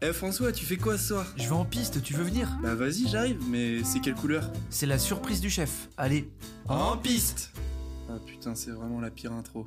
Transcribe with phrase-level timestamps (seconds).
[0.00, 1.26] Eh François, tu fais quoi ce soir?
[1.36, 2.56] Je vais en piste, tu veux venir?
[2.62, 4.48] Bah vas-y, j'arrive, mais c'est quelle couleur?
[4.70, 5.88] C'est la surprise du chef.
[5.96, 6.30] Allez.
[6.68, 7.52] En piste
[8.08, 9.66] Ah putain, c'est vraiment la pire intro.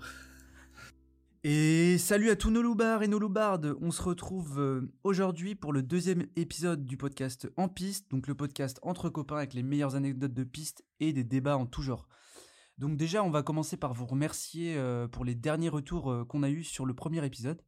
[1.44, 3.76] Et salut à tous nos loupards et nos loupardes.
[3.82, 8.36] On se retrouve euh, aujourd'hui pour le deuxième épisode du podcast En piste, donc le
[8.36, 12.08] podcast entre copains avec les meilleures anecdotes de piste et des débats en tout genre.
[12.78, 16.44] Donc déjà, on va commencer par vous remercier euh, pour les derniers retours euh, qu'on
[16.44, 17.62] a eus sur le premier épisode.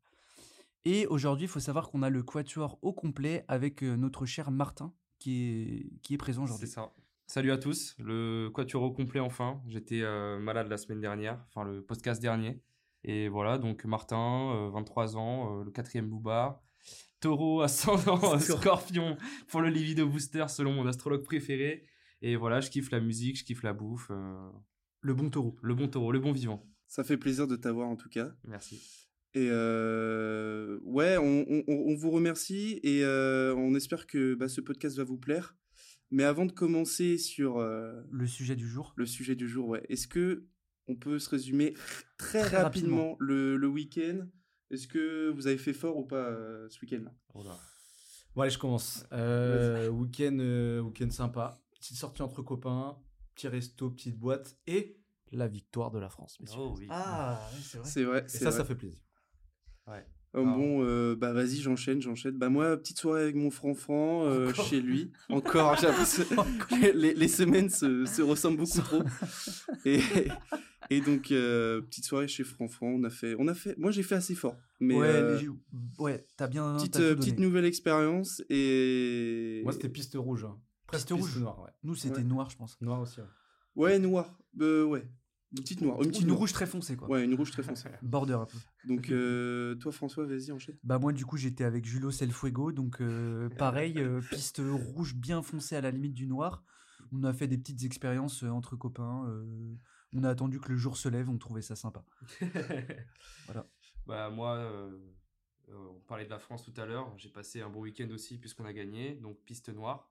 [0.86, 4.52] Et aujourd'hui, il faut savoir qu'on a le quatuor au complet avec euh, notre cher
[4.52, 6.68] Martin qui est, qui est présent C'est aujourd'hui.
[6.70, 6.92] ça.
[7.26, 9.62] Salut à tous, le quatuor au complet enfin.
[9.68, 12.62] J'étais euh, malade la semaine dernière, enfin le podcast dernier.
[13.06, 16.62] Et voilà, donc Martin, euh, 23 ans, euh, le quatrième loupard.
[17.22, 21.86] Taureau, ascendant, scorpion pour le libido booster selon mon astrologue préféré.
[22.22, 24.08] Et voilà, je kiffe la musique, je kiffe la bouffe.
[24.12, 24.50] euh,
[25.02, 25.56] Le bon taureau.
[25.62, 26.66] le bon taureau, le bon vivant.
[26.88, 28.32] Ça fait plaisir de t'avoir en tout cas.
[28.44, 29.03] Merci.
[29.36, 34.62] Et euh, ouais, on, on- on vous remercie et euh, on espère que bah, ce
[34.62, 35.56] podcast va vous plaire.
[36.12, 38.94] Mais avant de commencer sur euh, Le sujet du jour.
[38.96, 40.46] le sujet du jour, ouais, est-ce que
[40.88, 41.74] on peut se résumer
[42.18, 44.28] très, Très rapidement, le, le week-end?
[44.70, 47.58] Est-ce que vous avez fait fort ou pas euh, ce week-end Oh là.
[48.36, 49.06] Bon, allez, je commence.
[49.14, 51.60] Euh, week-end, euh, week-end sympa.
[51.80, 52.98] Petite sortie entre copains,
[53.36, 54.98] petit resto, petite boîte et
[55.32, 56.60] la victoire de la France, messieurs.
[56.60, 56.88] Oh oui.
[56.90, 57.90] Ah, oui, c'est vrai.
[57.90, 58.26] C'est vrai.
[58.26, 58.58] et ça, vrai.
[58.58, 59.00] ça fait plaisir.
[59.88, 60.06] Ouais.
[60.36, 62.36] Oh, bon, euh, bah vas-y, j'enchaîne, j'enchaîne.
[62.38, 65.12] Bah moi, petite soirée avec mon franc-franc euh, chez lui.
[65.30, 65.76] Encore,
[66.96, 69.04] les, les semaines se, se ressemblent beaucoup trop.
[69.86, 70.00] Et,
[70.90, 72.88] et donc, euh, petite soirée chez franc-franc.
[72.88, 73.78] On a fait, on a fait.
[73.78, 74.56] Moi, j'ai fait assez fort.
[74.80, 75.40] Mais ouais, euh,
[76.36, 76.78] t'as bien.
[76.78, 79.62] petite, nouvelle expérience et.
[79.64, 80.46] Moi, c'était piste rouge.
[80.46, 80.58] hein.
[80.92, 81.38] Piste rouge.
[81.38, 81.70] noire, ouais.
[81.84, 82.24] Nous, c'était Ouais.
[82.24, 82.80] noir, je pense.
[82.82, 83.26] Noir aussi, ouais.
[83.76, 84.36] Ouais, noir.
[84.62, 85.08] Euh, ouais,
[85.54, 86.40] une petite noire, une petite Une noire.
[86.40, 87.08] rouge très foncée, quoi.
[87.10, 87.90] Ouais, une rouge très foncée.
[88.02, 88.58] Border un peu.
[88.88, 90.76] Donc, euh, toi, François, vas-y, enchaîne.
[90.84, 95.42] Bah moi du coup j'étais avec Julo Selfuego donc euh, pareil euh, piste rouge bien
[95.42, 96.64] foncée à la limite du noir.
[97.12, 99.26] On a fait des petites expériences euh, entre copains.
[99.30, 99.76] euh,
[100.16, 102.04] on a attendu que le jour se lève, on trouvait ça sympa.
[103.46, 103.68] Voilà.
[104.06, 104.92] Bah moi, euh,
[105.70, 107.12] euh, on parlait de la France tout à l'heure.
[107.18, 109.16] J'ai passé un bon week-end aussi puisqu'on a gagné.
[109.16, 110.10] Donc piste noire.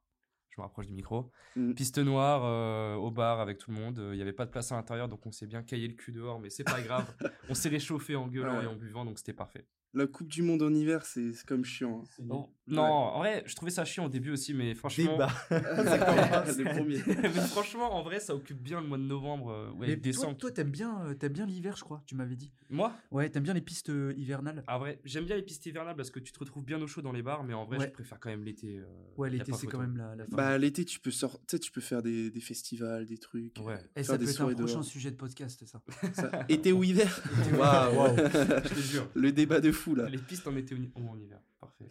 [0.54, 1.30] Je me rapproche du micro.
[1.56, 1.72] Mm.
[1.72, 3.98] Piste noire euh, au bar avec tout le monde.
[3.98, 5.94] Euh, Il n'y avait pas de place à l'intérieur, donc on s'est bien caillé le
[5.94, 7.06] cul dehors, mais c'est pas grave.
[7.48, 8.64] on s'est réchauffé en gueulant Ouais.
[8.64, 9.66] et en buvant, donc c'était parfait.
[9.94, 12.03] La Coupe du Monde en hiver, c'est comme chiant.
[12.19, 12.25] hein.
[12.30, 15.12] Oh, Non, en vrai, je trouvais ça chiant au début aussi, mais franchement.
[15.12, 15.28] Débat.
[15.50, 17.03] le premier.
[17.22, 20.02] mais franchement, en vrai, ça occupe bien le mois de novembre, euh, ouais, Mais toi,
[20.02, 20.36] décembre.
[20.38, 22.52] toi t'aimes bien, euh, t'aimes bien l'hiver je crois, tu m'avais dit.
[22.70, 24.64] Moi, Ouais, t'aimes bien les pistes euh, hivernales.
[24.66, 27.02] ah vrai, j'aime bien les pistes hivernales parce que tu te retrouves bien au chaud
[27.02, 27.86] dans les bars, mais en vrai, Ouais.
[27.88, 28.78] je préfère quand même l'été.
[28.78, 28.84] euh,
[29.19, 30.36] Ouais, l'été c'est quand même la, la fin.
[30.36, 33.58] Bah l'été tu peux sortir, tu peux faire des, des festivals, des trucs.
[33.58, 33.75] Ouais.
[33.97, 35.82] Et faire ça peut être un prochain sujet de podcast ça.
[36.14, 37.22] Ça, été ou hiver?
[37.58, 38.16] Waouh.
[38.16, 39.08] Je te jure.
[39.14, 40.09] Le débat de fou là.
[40.09, 41.41] Les pistes en ou en hiver.
[41.60, 41.91] Parfait.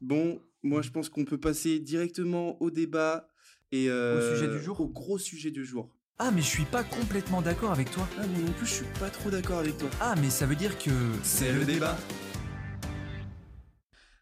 [0.00, 3.28] Bon, moi je pense qu'on peut passer directement au débat
[3.72, 5.94] et euh, Au sujet du jour Au gros sujet du jour.
[6.18, 8.08] Ah mais je suis pas complètement d'accord avec toi.
[8.18, 9.88] Ah mais non plus je suis pas trop d'accord avec toi.
[10.00, 10.90] Ah mais ça veut dire que
[11.22, 11.96] C'est le débat.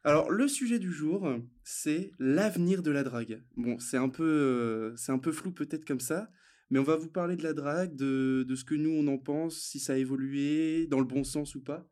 [0.05, 1.29] Alors le sujet du jour,
[1.65, 3.43] c'est l'avenir de la drague.
[3.57, 6.31] Bon, c'est un peu, euh, c'est un peu flou peut-être comme ça,
[6.71, 9.19] mais on va vous parler de la drague, de, de ce que nous on en
[9.19, 11.89] pense, si ça a évolué dans le bon sens ou pas.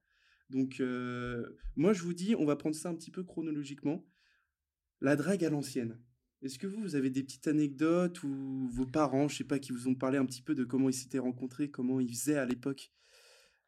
[0.51, 0.81] Donc
[1.77, 4.05] moi je vous dis, on va prendre ça un petit peu chronologiquement.
[5.01, 5.99] La drague à l'ancienne.
[6.43, 9.73] Est-ce que vous, vous avez des petites anecdotes ou vos parents, je sais pas, qui
[9.73, 12.45] vous ont parlé un petit peu de comment ils s'étaient rencontrés, comment ils faisaient à
[12.45, 12.93] l'époque?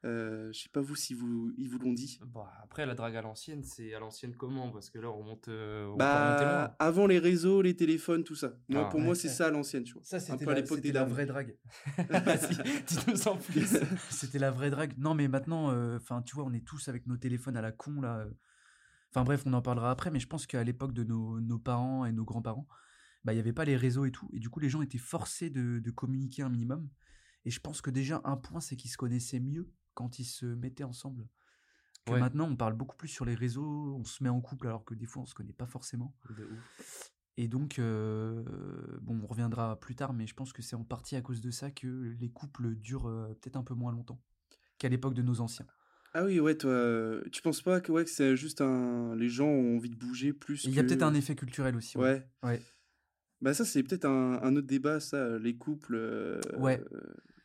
[0.04, 2.18] Euh, Je sais pas vous si vous, ils vous l'ont dit.
[2.34, 4.70] Bah, après, la drague à l'ancienne, c'est à l'ancienne comment?
[4.70, 8.54] Parce que là, on remonte, euh, on Bah, avant les réseaux, les téléphones, tout ça.
[8.68, 10.02] Moi, Ah, pour ouais, moi, c'est ça à l'ancienne, tu vois.
[10.04, 11.56] ça c'était à la, l'époque c'était des la vraie drague.
[12.08, 13.76] Vas-y, dis-nous en plus.
[14.10, 14.94] C'était la vraie drague.
[14.98, 17.72] Non, mais maintenant, euh, enfin, tu vois, on est tous avec nos téléphones à la
[17.72, 18.26] con là.
[19.10, 22.04] Enfin bref, on en parlera après, mais je pense qu'à l'époque de nos, nos parents
[22.04, 22.68] et nos grands-parents,
[23.24, 24.98] bah il y avait pas les réseaux et tout, et du coup les gens étaient
[24.98, 26.88] forcés de, de communiquer un minimum.
[27.46, 30.46] Et je pense que déjà un point, c'est qu'ils se connaissaient mieux quand ils se
[30.46, 31.26] mettaient ensemble.
[32.06, 32.20] Que Ouais.
[32.20, 34.94] maintenant, on parle beaucoup plus sur les réseaux, on se met en couple alors que
[34.94, 36.14] des fois on se connaît pas forcément.
[36.30, 37.10] De ouf.
[37.36, 38.42] Et donc, euh,
[39.02, 41.50] bon, on reviendra plus tard, mais je pense que c'est en partie à cause de
[41.50, 41.86] ça que
[42.20, 44.20] les couples durent euh, peut-être un peu moins longtemps
[44.78, 45.66] qu'à l'époque de nos anciens.
[46.14, 49.14] Ah oui, ouais, toi, tu penses pas que, ouais, que c'est juste un.
[49.16, 50.64] Les gens ont envie de bouger plus.
[50.64, 51.98] Il y a peut-être un effet culturel aussi.
[51.98, 52.26] Ouais.
[52.42, 52.62] Ouais.
[53.40, 55.94] Bah, ça, c'est peut-être un, un autre débat, ça, les couples.
[55.96, 56.82] euh, Ouais.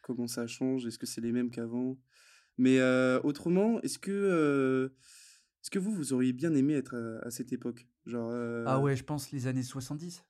[0.02, 0.86] comment ça change?
[0.88, 1.98] Est-ce que c'est les mêmes qu'avant?
[2.58, 4.12] Mais euh, autrement, est-ce que.
[4.12, 4.90] euh,
[5.62, 7.88] est-ce que vous, vous auriez bien aimé être à, à cette époque?
[8.06, 8.30] Genre.
[8.32, 10.24] euh, Ah ouais, je pense les années 70.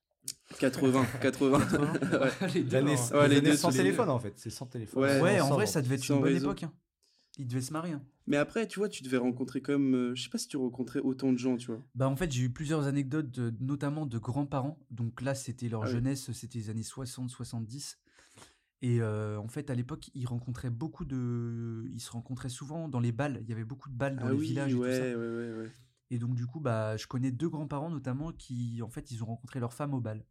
[0.60, 1.60] 80, 80.
[1.60, 2.30] Ouais.
[2.54, 2.96] les deux, L'année.
[3.14, 4.34] Ouais, les les années deux, sans téléphone, en fait.
[4.38, 5.02] C'est sans téléphone.
[5.04, 6.64] Ouais, Ouais, en vrai, ça devait être une bonne époque.
[6.64, 6.74] hein.
[7.40, 7.94] Ils devaient se marier.
[7.94, 8.04] hein.
[8.28, 9.96] Mais après, tu vois, tu devais rencontrer comme.
[9.96, 11.82] euh, je sais pas si tu rencontrais autant de gens, tu vois.
[11.96, 14.80] Bah en fait j'ai eu plusieurs anecdotes de- notamment de grands-parents.
[14.92, 15.94] Donc là c'était leur Ah oui.
[15.94, 17.98] jeunesse, c'était les années 60-70.
[18.84, 21.86] Et euh, en fait à l'époque ils rencontraient beaucoup de...
[21.92, 23.40] Ils se rencontraient souvent dans les balles.
[23.42, 25.04] Il y avait beaucoup de balles dans ah les oui, villages et ouais, tout ça.
[25.06, 25.72] ouais, ouais, ouais.
[26.12, 29.28] Et donc du coup bah je connais deux grands-parents notamment qui en fait ils ont
[29.28, 30.24] rencontré leur femme au bal.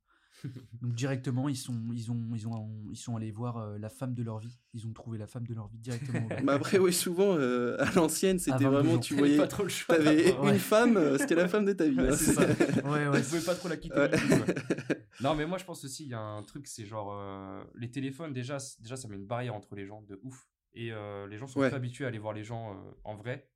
[0.80, 4.14] Donc directement ils sont ils ont ils ont ils sont allés voir euh, la femme
[4.14, 4.58] de leur vie.
[4.74, 6.28] Ils ont trouvé la femme de leur vie directement.
[6.42, 9.36] Mais après, oui, souvent, euh, à l'ancienne, c'était 22 vraiment, tu voyais.
[9.36, 9.96] pas trop le choix.
[9.96, 10.52] T'avais Ouais.
[10.52, 11.96] une femme, euh, c'était la femme de ta vie.
[11.96, 12.16] Ouais, hein.
[12.16, 12.42] c'est ça.
[12.42, 13.96] ouais pouvez pas trop la quitter.
[13.98, 14.10] Ouais.
[14.10, 14.54] non plus, quoi.
[15.20, 17.90] non, mais moi je pense aussi, il y a un truc, c'est genre euh, les
[17.90, 20.48] téléphones, déjà, déjà, ça met une barrière entre les gens de ouf.
[20.74, 21.68] Et euh, les gens sont Ouais.
[21.68, 22.74] plus habitués à aller voir les gens euh,
[23.04, 23.46] en vrai.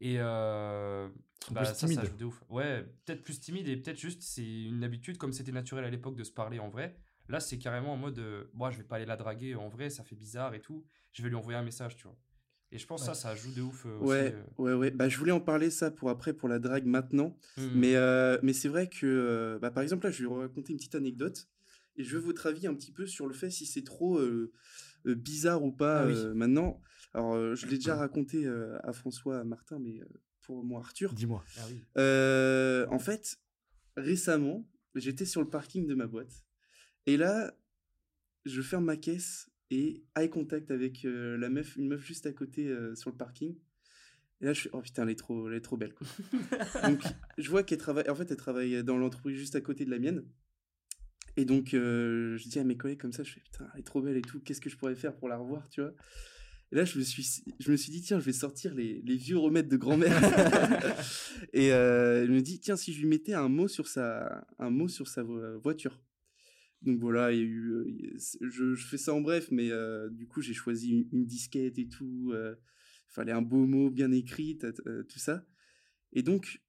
[0.00, 1.08] Et euh,
[1.50, 2.04] bah, plus ça, ça timides.
[2.04, 2.42] joue de ouf.
[2.48, 6.16] Ouais, peut-être plus timide et peut-être juste c'est une habitude, comme c'était naturel à l'époque
[6.16, 6.96] de se parler en vrai.
[7.28, 9.88] Là, c'est carrément en mode, euh, moi, je vais pas aller la draguer en vrai,
[9.90, 10.84] ça fait bizarre et tout.
[11.12, 12.16] Je vais lui envoyer un message, tu vois.
[12.72, 14.08] Et je pense que ça, ça joue de ouf euh, aussi.
[14.10, 14.42] Ouais, euh.
[14.58, 14.90] ouais, ouais.
[14.90, 17.36] Bah, je voulais en parler ça pour après, pour la drague maintenant.
[17.56, 17.66] Mm.
[17.74, 20.72] Mais, euh, mais c'est vrai que, euh, bah, par exemple, là, je vais vous raconter
[20.72, 21.48] une petite anecdote.
[21.96, 24.20] Et je veux votre avis un petit peu sur le fait si c'est trop
[25.04, 26.14] bizarre ou pas Ah oui.
[26.34, 26.80] maintenant.
[27.12, 30.06] Alors, euh, je l'ai déjà raconté euh, à François, à Martin, mais euh,
[30.42, 31.12] pour moi, Arthur.
[31.12, 31.44] Dis-moi.
[31.58, 31.82] Ah oui.
[31.98, 33.38] Euh, en fait,
[33.96, 36.44] récemment, j'étais sur le parking de ma boîte.
[37.06, 37.52] Et là,
[38.44, 42.32] je ferme ma caisse et eye contact avec euh, la meuf, une meuf juste à
[42.32, 43.56] côté euh, sur le parking.
[44.40, 46.06] Et là, je suis, oh putain, elle est trop, elle est trop belle, quoi.
[46.88, 47.02] donc,
[47.36, 49.98] je vois qu'elle travaille, en fait, elle travaille dans l'entreprise juste à côté de la
[49.98, 50.24] mienne.
[51.36, 53.84] Et donc, euh, je dis à mes collègues comme ça, je fais, putain, elle est
[53.84, 55.92] trop belle et tout, qu'est-ce que je pourrais faire pour la revoir, tu vois?
[56.72, 59.16] Et là, je me suis, je me suis dit, tiens, je vais sortir les, les
[59.16, 60.16] vieux remèdes de grand-mère.
[61.52, 64.70] et euh, elle me dit, tiens, si je lui mettais un mot sur sa, un
[64.70, 66.00] mot sur sa vo- voiture.
[66.82, 70.08] Donc voilà, il y a eu, euh, je, je fais ça en bref, mais euh,
[70.10, 72.30] du coup, j'ai choisi une, une disquette et tout.
[72.34, 72.54] euh,
[73.10, 75.44] Il fallait un beau mot bien écrit, ta- tout ça.
[76.12, 76.62] Et donc,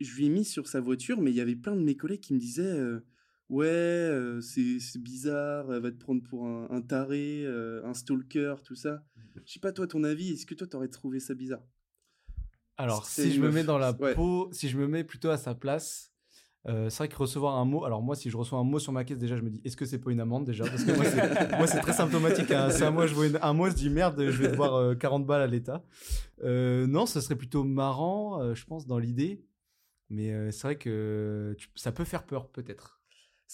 [0.00, 2.20] je lui ai mis sur sa voiture, mais il y avait plein de mes collègues
[2.20, 3.00] qui me disaient euh,
[3.52, 8.54] Ouais, euh, c'est bizarre, elle va te prendre pour un, un taré, euh, un stalker,
[8.64, 9.02] tout ça.
[9.44, 11.60] Je sais pas, toi, ton avis, est-ce que toi, t'aurais trouvé ça bizarre?
[12.78, 14.14] Alors, si je me mets dans la Ouais.
[14.14, 16.14] peau, si je me mets plutôt à sa place,
[16.66, 17.84] euh, c'est vrai que recevoir un mot.
[17.84, 19.76] Alors, moi, si je reçois un mot sur ma caisse, déjà, je me dis, est-ce
[19.76, 20.64] que c'est pas une amende déjà?
[20.64, 22.50] Parce que moi, c'est- très symptomatique.
[22.52, 22.70] hein.
[22.70, 24.94] C'est à moi, je vois une- un mot, je dis merde, je vais devoir euh,
[24.94, 25.84] 40 balles à l'État.
[26.42, 29.44] Euh, non, ce serait plutôt marrant, je pense, dans l'idée.
[30.08, 33.01] Mais c'est vrai que tu- ça peut faire peur, peut-être.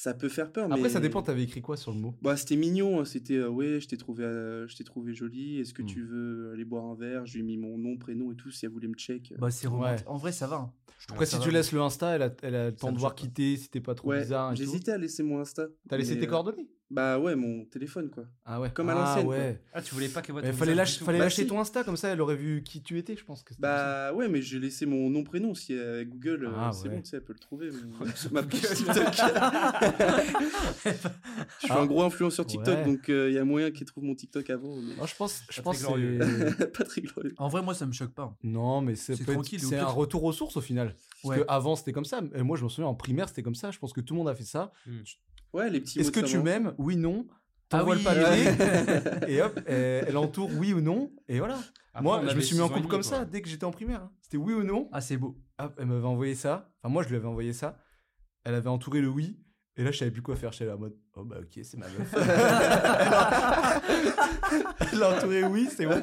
[0.01, 0.89] Ça peut faire peur, Après, mais...
[0.91, 2.15] ça dépend, t'avais écrit quoi sur le mot?
[2.23, 5.59] Bah, c'était mignon, hein, c'était euh, ouais, je t'ai trouvé, euh, je t'ai trouvé jolie.
[5.59, 5.87] Est-ce que Hmm.
[5.87, 7.27] tu veux aller boire un verre?
[7.27, 9.35] Je lui ai mis mon nom, prénom et tout si elle voulait me check.
[9.41, 9.73] Bah c'est Ouais.
[9.75, 10.07] romantique.
[10.09, 10.57] En vrai ça va.
[10.59, 10.73] hein.
[11.01, 11.43] Je Après, ça si va.
[11.43, 13.81] tu laisses le Insta, elle a, elle a le temps de voir quitter si t'es
[13.81, 14.55] pas trop ouais, bizarre.
[14.55, 15.67] j'hésitais à laisser mon Insta.
[15.89, 16.69] T'as laissé tes euh, coordonnées?
[16.91, 18.25] Bah ouais, mon téléphone quoi.
[18.47, 18.71] Ah ouais.
[18.71, 19.63] Comme à Ah l'ancienne, ouais.
[19.75, 21.49] Ah, tu voulais pas qu'elle voit Mais ton fallait visage lâcher, fallait Bah, lâcher si.
[21.49, 23.43] ton Insta, comme ça elle aurait vu qui tu étais, je pense.
[23.43, 25.55] que Bah ouais, mais j'ai laissé mon nom, prénom.
[25.55, 26.95] Si euh, Google, euh, Ah, c'est ouais.
[26.95, 27.71] bon, tu sais, elle peut le trouver.
[27.71, 28.73] mon- ma TikTok.
[30.85, 30.91] je
[31.61, 31.81] suis Ah.
[31.81, 32.85] un gros influenceur TikTok, Ouais.
[32.85, 34.77] donc il y a moyen qu'il trouve mon TikTok avant.
[34.77, 34.97] mais-.
[34.97, 35.83] Non, je pense, je Pas pense
[36.79, 37.35] pas très glorieux.
[37.39, 38.35] En vrai moi ça me choque pas.
[38.43, 40.95] Non, mais c'est tranquille, c'est un retour aux sources au final.
[41.23, 41.43] Parce Ouais.
[41.45, 42.21] que avant c'était comme ça.
[42.35, 43.71] Et moi je me souviens en primaire c'était comme ça.
[43.71, 44.73] Je pense que tout le monde a fait ça.
[45.53, 46.75] Ouais, les petits Est-ce que tu m'aimes?
[46.79, 47.27] Oui, non.
[47.71, 48.03] Ah T'envoies oui.
[48.03, 51.13] le papier et hop, elle, entoure oui ou non.
[51.29, 51.59] Et voilà.
[51.93, 53.03] Après, moi on je me suis mis en couple comme quoi.
[53.03, 54.09] ça dès que j'étais en primaire.
[54.23, 54.89] C'était oui ou non.
[54.93, 55.37] Ah c'est beau.
[55.59, 56.73] Hop, elle m'avait envoyé ça.
[56.83, 57.79] Enfin, moi, je lui avais envoyé ça.
[58.45, 59.39] Elle avait entouré le oui.
[59.79, 60.51] Et là, je savais plus quoi faire.
[60.53, 62.13] J'étais là en mode, oh bah ok, c'est ma meuf.
[65.03, 66.03] Entouré oui, c'est bon.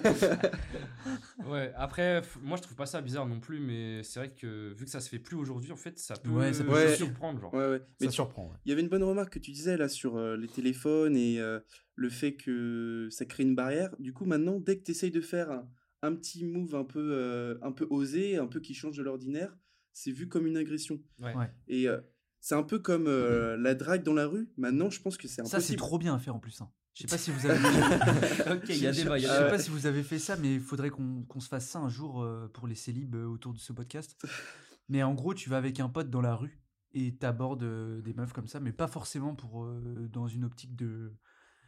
[1.48, 4.86] Ouais, après, moi je trouve pas ça bizarre non plus, mais c'est vrai que vu
[4.86, 6.96] que ça se fait plus aujourd'hui, en fait, ça peut, Ouais, ça peut Ouais.
[6.96, 7.42] surprendre.
[7.42, 7.54] Genre.
[7.54, 7.82] Ouais, ouais.
[8.00, 8.46] Mais Ça surprend.
[8.48, 8.56] ouais.
[8.66, 11.40] Il y avait une bonne remarque que tu disais là sur euh, les téléphones et
[11.40, 11.60] euh,
[11.96, 13.94] le fait que ça crée une barrière.
[14.00, 15.68] Du coup, maintenant, dès que tu essayes de faire un,
[16.02, 19.56] un petit move un peu, euh, un peu osé, un peu qui change de l'ordinaire,
[19.94, 21.00] c'est vu comme une agression.
[21.20, 21.36] Ouais.
[21.36, 21.50] Ouais.
[21.68, 22.00] Et euh,
[22.48, 24.52] c'est un peu comme euh, la drague dans la rue.
[24.56, 25.64] Maintenant, je pense que c'est Ça impossible.
[25.64, 26.62] c'est trop bien à faire en plus.
[26.62, 26.70] hein.
[26.94, 27.58] Je sais pas si vous avez.
[28.54, 30.04] ok, il y a Je- débat, il y Je a sais pas si vous avez
[30.04, 33.16] fait ça, mais il faudrait qu'on se fasse ça un jour euh, pour les célibes
[33.16, 34.16] euh, autour de ce podcast.
[34.90, 36.62] Mais en gros, tu vas avec un pote dans la rue
[36.94, 40.76] et t'abordes euh, des meufs comme ça, mais pas forcément pour euh, dans une optique
[40.76, 41.12] de.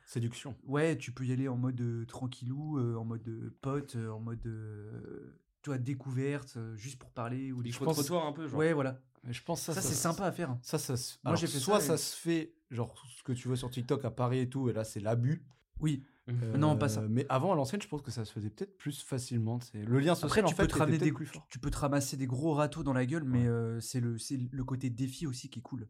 [0.06, 0.56] Séduction.
[0.64, 4.10] Ouais, tu peux y aller en mode euh, tranquillou, euh, en mode euh, pote, euh,
[4.10, 8.32] en mode euh, toi découverte, euh, juste pour parler ou des faut pense- trottoir un
[8.32, 8.58] peu, genre.
[8.60, 9.02] Ouais, voilà.
[9.24, 10.52] Mais je pense Ça, ça, c'est sympa à faire.
[10.52, 10.60] hein.
[10.62, 13.48] Ça, ça, se- Moi, j'ai fait soit ça ça, se fait, genre ce que tu
[13.48, 15.46] vois sur TikTok à Paris et tout, et là c'est l'abus.
[15.80, 16.04] Oui.
[16.28, 16.58] Mhm.
[16.58, 17.02] Non, pas ça.
[17.08, 19.60] Mais avant à l'ancienne, je pense que ça se faisait peut-être plus facilement.
[19.62, 21.46] c'est- Le lien social, Après, tu en peux fait, te ramener des plus fort.
[21.50, 23.48] tu peux te ramasser des gros râteaux dans la gueule, mais Ouais.
[23.48, 25.88] euh, c'est le c'est le côté défi aussi qui est cool.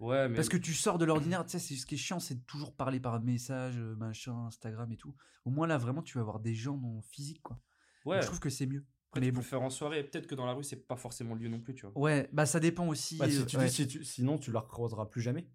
[0.00, 0.36] Ouais, mais.
[0.36, 2.44] Parce que tu sors de l'ordinaire, tu sais, c'est ce qui est chiant, c'est de
[2.46, 5.14] toujours parler par message, euh, machin, Instagram et tout.
[5.44, 7.60] Au moins là, vraiment, tu vas avoir des gens en physique, quoi.
[8.04, 8.20] Ouais.
[8.22, 8.84] je trouve que c'est mieux.
[9.10, 9.40] Après, mais tu peux bon.
[9.42, 10.04] le faire en soirée.
[10.04, 11.98] Peut-être que dans la rue, c'est pas forcément le lieu non plus, tu vois.
[11.98, 13.16] Ouais, bah ça dépend aussi.
[13.16, 13.66] Bah, si euh, tu ouais.
[13.66, 15.48] dis, si tu- sinon tu la recroiseras plus jamais.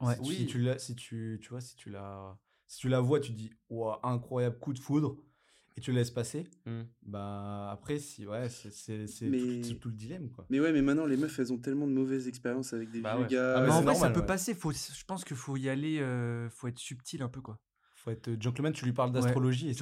[0.00, 0.14] Ouais.
[0.16, 0.46] Si, Oui.
[0.46, 3.50] tu la, si tu, tu vois, si tu la, si tu la vois, tu dis,
[4.02, 5.16] incroyable coup de foudre,
[5.78, 6.44] et tu la laisses passer.
[6.64, 6.82] Hmm.
[7.02, 10.46] Bah après, si ouais, c'est c'est c'est Mais- tout, le dilemme quoi.
[10.48, 13.14] Mais ouais, mais maintenant, les meufs, elles ont tellement de mauvaises expériences avec des Bah
[13.16, 13.30] vieux ouais.
[13.30, 13.54] gars.
[13.56, 14.54] Ah, Mais mais en vrai, ça peut passer.
[14.54, 15.98] Faut, je pense qu'il faut y aller.
[16.00, 17.58] euh, faut être subtil un peu, quoi.
[18.06, 19.74] Faut être gentleman, tu lui parles d'astrologie et.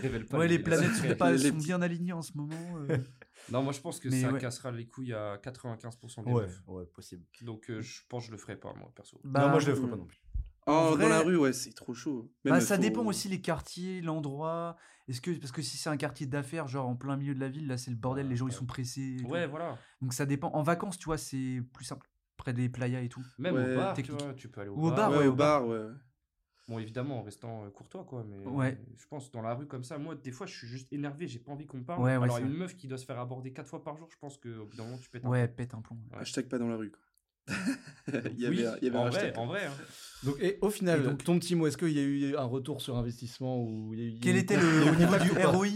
[0.00, 2.54] Révèle pas ouais, les les planètes sont, pas, bien alignées en ce moment.
[2.88, 2.98] euh.
[3.52, 4.38] Non, moi je pense que Mais ça ouais.
[4.40, 6.62] cassera les couilles à 95% des Ouais, meufs.
[6.68, 7.24] ouais, possible.
[7.42, 9.20] Donc euh, je pense que je le ferai pas, moi, perso.
[9.24, 10.20] Bah, non, moi je le ferai euh, pas non plus.
[10.68, 12.30] Oh, En Dans vrai- la rue, ouais, c'est trop chaud.
[12.44, 14.76] Même, Bah, ça faut- dépend aussi les quartiers, l'endroit.
[15.08, 17.48] Est-ce que parce que si c'est un quartier d'affaires, genre en plein milieu de la
[17.48, 19.16] ville, là c'est le bordel, les gens ils sont pressés.
[19.28, 19.76] Ouais, voilà.
[20.00, 20.50] Donc ça dépend.
[20.52, 22.08] En vacances, tu vois, c'est plus simple.
[22.46, 23.24] Près des playas et tout.
[23.38, 24.22] Même Ouais, au bar, tu technique.
[24.22, 25.10] vois, tu peux aller au Ou au bar.
[25.10, 25.60] Ouais, ouais, au au bar.
[25.62, 25.86] bar, ouais.
[26.68, 28.24] Bon, évidemment, en restant euh, courtois, quoi.
[28.28, 28.78] Mais Ouais.
[28.96, 31.40] je pense dans la rue comme ça, moi, des fois, je suis juste énervé, j'ai
[31.40, 32.00] pas envie qu'on me parle.
[32.02, 34.16] Ouais, ouais, Alors, une meuf qui doit se faire aborder quatre fois par jour, je
[34.20, 35.98] pense qu'au bout d'un moment, tu pètes un Ouais, pète un plomb.
[36.12, 36.18] Ouais.
[36.20, 37.00] Hashtag pas dans la rue, quoi.
[38.08, 39.38] il y Oui, avait, il y avait un en vrai, hashtag.
[39.38, 39.64] en vrai.
[39.66, 39.72] hein.
[40.24, 42.44] Donc et au final, Et donc- ton petit mot, est-ce qu'il y a eu un
[42.44, 44.94] retour sur investissement ou il y a eu- il y a Quel eu- était le
[44.96, 45.70] niveau du ROI euh,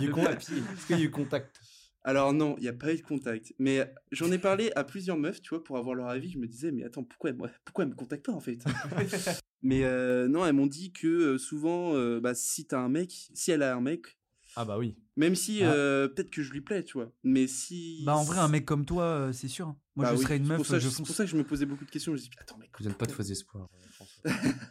[0.00, 0.56] eu Le con- papier.
[0.58, 1.60] Est-ce qu'il y a eu contact?
[2.04, 3.54] Alors non, il n'y a pas eu de contact.
[3.58, 6.30] Mais j'en ai parlé à plusieurs meufs, tu vois, pour avoir leur avis.
[6.30, 8.58] Je me disais, mais attends, pourquoi, moi, pourquoi elles me contactent pas, en fait?
[9.62, 13.30] Mais euh, non, elles m'ont dit que euh, souvent, euh, bah, si t'as un mec,
[13.32, 14.18] si elle a un mec,
[14.56, 14.94] Ah bah oui.
[15.16, 15.72] même si Ah.
[15.72, 17.10] euh, peut-être que je lui plais, tu vois.
[17.22, 18.02] Mais si...
[18.04, 19.68] Bah en vrai, un mec comme toi, euh, c'est sûr.
[19.68, 19.76] hein.
[19.96, 21.30] Moi, Bah je oui, serais une c'est meuf, pour ça, je C'est pour ça que
[21.30, 22.12] je me posais beaucoup de questions.
[22.14, 23.68] Je me dit, attends, mec, Je donne pas de faux espoirs.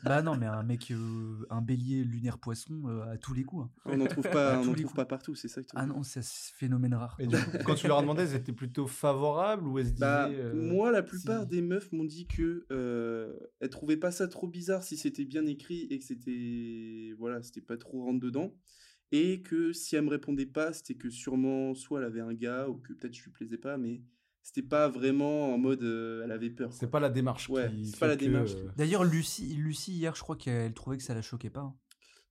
[0.04, 3.66] Bah non, mais un mec, euh, un bélier lunaire poisson euh, à tous les coups.
[3.66, 3.70] hein.
[3.86, 4.96] on n'en trouve pas, on en trouve coups.
[4.96, 6.24] pas partout, c'est ça que tu Ah non, c'est un
[6.58, 7.16] phénomène rare.
[7.20, 9.92] Et du coup, quand tu leur as demandé, elles étaient plutôt favorables ou elles se
[9.92, 13.98] disaient Bah, euh, moi, la plupart si- des meufs m'ont dit que euh, elles trouvaient
[13.98, 18.04] pas ça trop bizarre si c'était bien écrit et que c'était voilà, c'était pas trop
[18.04, 18.54] rentre dedans.
[19.12, 22.68] Et que si elle me répondait pas, c'était que sûrement soit elle avait un gars
[22.68, 24.02] ou que peut-être je lui plaisais pas, mais
[24.44, 26.72] c'était pas vraiment en mode euh, elle avait peur.
[26.74, 30.22] C'est pas la démarche Ouais, c'est pas la que, démarche D'ailleurs, Lucie, Lucie, hier, je
[30.22, 31.62] crois qu'elle trouvait que ça la choquait pas.
[31.62, 31.76] hein.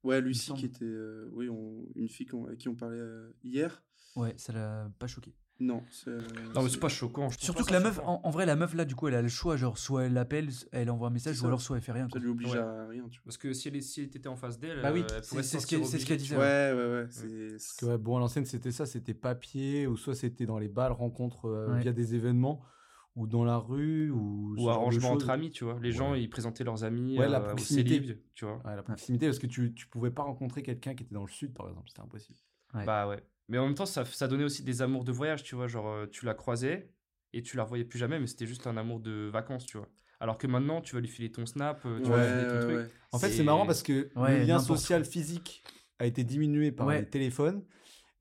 [0.04, 3.82] Ouais, Lucie qui était, euh, oui, on- une fille à qui on parlait euh, hier.
[4.16, 5.34] Ouais, ça l'a pas choqué.
[5.64, 6.10] Non, c'est-
[6.54, 7.30] Non, mais c'est pas choquant.
[7.30, 9.22] Surtout pas que la meuf, en, en vrai, la meuf là, du coup, elle a
[9.22, 9.56] le choix.
[9.56, 12.04] Genre, soit elle appelle, elle envoie un message, ou alors soit elle fait rien.
[12.04, 12.20] ça Quoi.
[12.20, 12.58] lui oblige Ouais.
[12.58, 15.00] à rien, tu Parce que si elle, si elle était en face d'elle, Bah oui,
[15.02, 16.44] euh, elle c'est- pourrait c'est se ce qu'elle- ce qu'elle obligée, disait, vois.
[16.44, 16.52] vois.
[16.52, 17.06] Ouais, ouais, ouais.
[17.10, 20.58] c'est- Parce que ouais, bon, à l'ancienne, c'était ça, c'était papier, ou soit c'était dans
[20.58, 21.80] les balles, rencontres euh, Ouais.
[21.82, 22.60] via des événements,
[23.14, 24.56] ou dans la rue, ou.
[24.58, 25.78] Ou arrangement entre amis, tu vois.
[25.80, 26.22] Les gens, Ouais.
[26.22, 28.18] ils présentaient leurs amis Ouais, la euh, proximité.
[28.34, 28.60] tu vois.
[28.64, 31.30] Ouais, la proximité, parce que tu, tu pouvais pas rencontrer quelqu'un qui était dans le
[31.30, 32.38] sud, par exemple, c'était impossible.
[32.74, 32.84] Ouais.
[32.86, 33.22] Bah ouais.
[33.52, 35.68] Mais en même temps, ça, ça donnait aussi des amours de voyage, tu vois.
[35.68, 36.90] Genre, euh, tu la croisais
[37.34, 39.90] et tu la revoyais plus jamais, mais c'était juste un amour de vacances, tu vois.
[40.20, 42.46] Alors que maintenant, tu vas lui filer ton snap, euh, tu vas Ouais, lui filer
[42.48, 42.76] ton ouais, truc.
[42.76, 42.88] ouais.
[43.12, 45.62] En fait, C'est- marrant parce que Ouais, le lien social physique
[45.98, 47.00] a été diminué par Ouais.
[47.00, 47.62] les téléphones,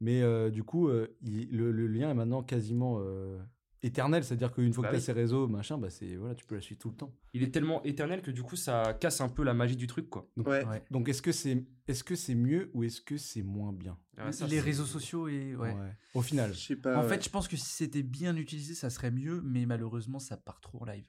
[0.01, 3.39] mais euh, du coup, euh, il- le, le lien est maintenant quasiment euh,
[3.83, 4.23] éternel.
[4.23, 5.03] C'est-à-dire qu'une fois Bah que tu oui.
[5.03, 7.13] as ces réseaux, machin, bah c'est voilà, tu peux la suivre tout le temps.
[7.33, 10.09] Il est tellement éternel que du coup, ça casse un peu la magie du truc,
[10.09, 10.29] quoi.
[10.37, 10.65] Ouais.
[10.65, 10.83] Ouais.
[10.91, 13.97] Donc, est-ce que c'est est-ce que c'est mieux ou est-ce que c'est moins bien?
[14.17, 15.75] Ouais, ça, les c'est- réseaux sociaux et ouais.
[16.13, 16.53] Au final.
[16.53, 16.97] Je sais pas.
[16.97, 17.09] En ouais.
[17.09, 20.61] fait, je pense que si c'était bien utilisé, ça serait mieux, mais malheureusement, ça part
[20.61, 21.05] trop en live.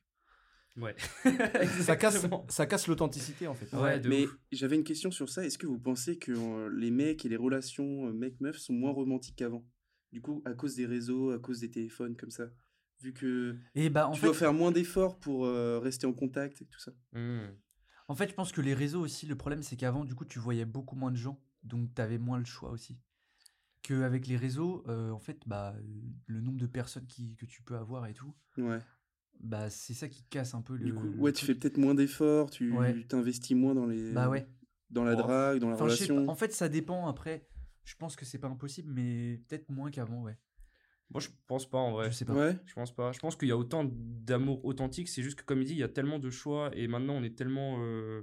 [0.78, 0.96] Ouais.
[1.82, 3.76] ça casse, ça casse l'authenticité en fait.
[3.76, 4.38] Ouais, de mais ouf.
[4.52, 5.44] j'avais une question sur ça.
[5.44, 8.90] Est-ce que vous pensez que euh, les mecs et les relations euh, mec-meuf sont moins
[8.92, 9.66] romantiques qu'avant?
[10.12, 12.44] Du coup, à cause des réseaux, à cause des téléphones, comme ça
[13.02, 16.12] Vu que Et bah, en tu fait, dois faire moins d'efforts pour euh, rester en
[16.12, 16.92] contact et tout ça.
[17.12, 17.48] Hmm.
[18.08, 20.38] en fait, je pense que les réseaux aussi, le problème, c'est qu'avant, du coup, tu
[20.38, 22.98] voyais beaucoup moins de gens, donc tu avais moins le choix aussi.
[23.82, 25.74] Qu'avec les réseaux, euh, en fait, bah,
[26.26, 28.78] le nombre de personnes qui, que tu peux avoir et tout, Ouais.
[29.40, 30.84] bah, c'est ça qui casse un peu le.
[30.84, 33.02] Du coup, le ouais, tu fais peut-être moins d'efforts, tu Ouais.
[33.08, 34.12] t'investis moins dans les.
[34.12, 34.46] Bah ouais.
[34.90, 36.28] Dans la drague, dans la Enfin, relation.
[36.28, 37.08] En fait, ça dépend.
[37.08, 37.48] Après,
[37.84, 40.38] je pense que c'est pas impossible, mais peut-être moins qu'avant, ouais.
[41.12, 42.10] Moi, je pense pas en vrai.
[42.10, 42.32] Je sais pas.
[42.34, 42.56] Ouais.
[42.64, 43.12] Je pense pas.
[43.12, 45.08] Je pense qu'il y a autant d'amour authentique.
[45.08, 47.22] C'est juste que, comme il dit, il y a tellement de choix et maintenant on
[47.22, 48.22] est tellement euh,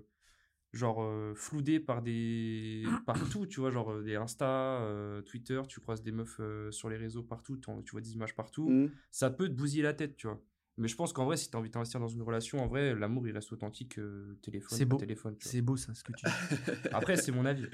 [0.73, 3.45] genre euh, floudé par des partout.
[3.45, 5.61] Tu vois, genre euh, des Insta, euh, Twitter.
[5.67, 7.57] Tu croises des meufs euh, sur les réseaux partout.
[7.57, 8.69] Tu vois des images partout.
[8.69, 8.91] Mhm.
[9.11, 10.41] Ça peut te bousiller la tête, tu vois.
[10.77, 12.95] Mais je pense qu'en vrai, si tu as envie d'investir dans une relation, en vrai,
[12.95, 14.77] l'amour il reste authentique euh, téléphone.
[14.77, 14.97] C'est beau.
[14.97, 15.35] téléphone.
[15.39, 16.31] C'est beau, ça, ce que tu dis.
[16.93, 17.65] Après, c'est mon avis.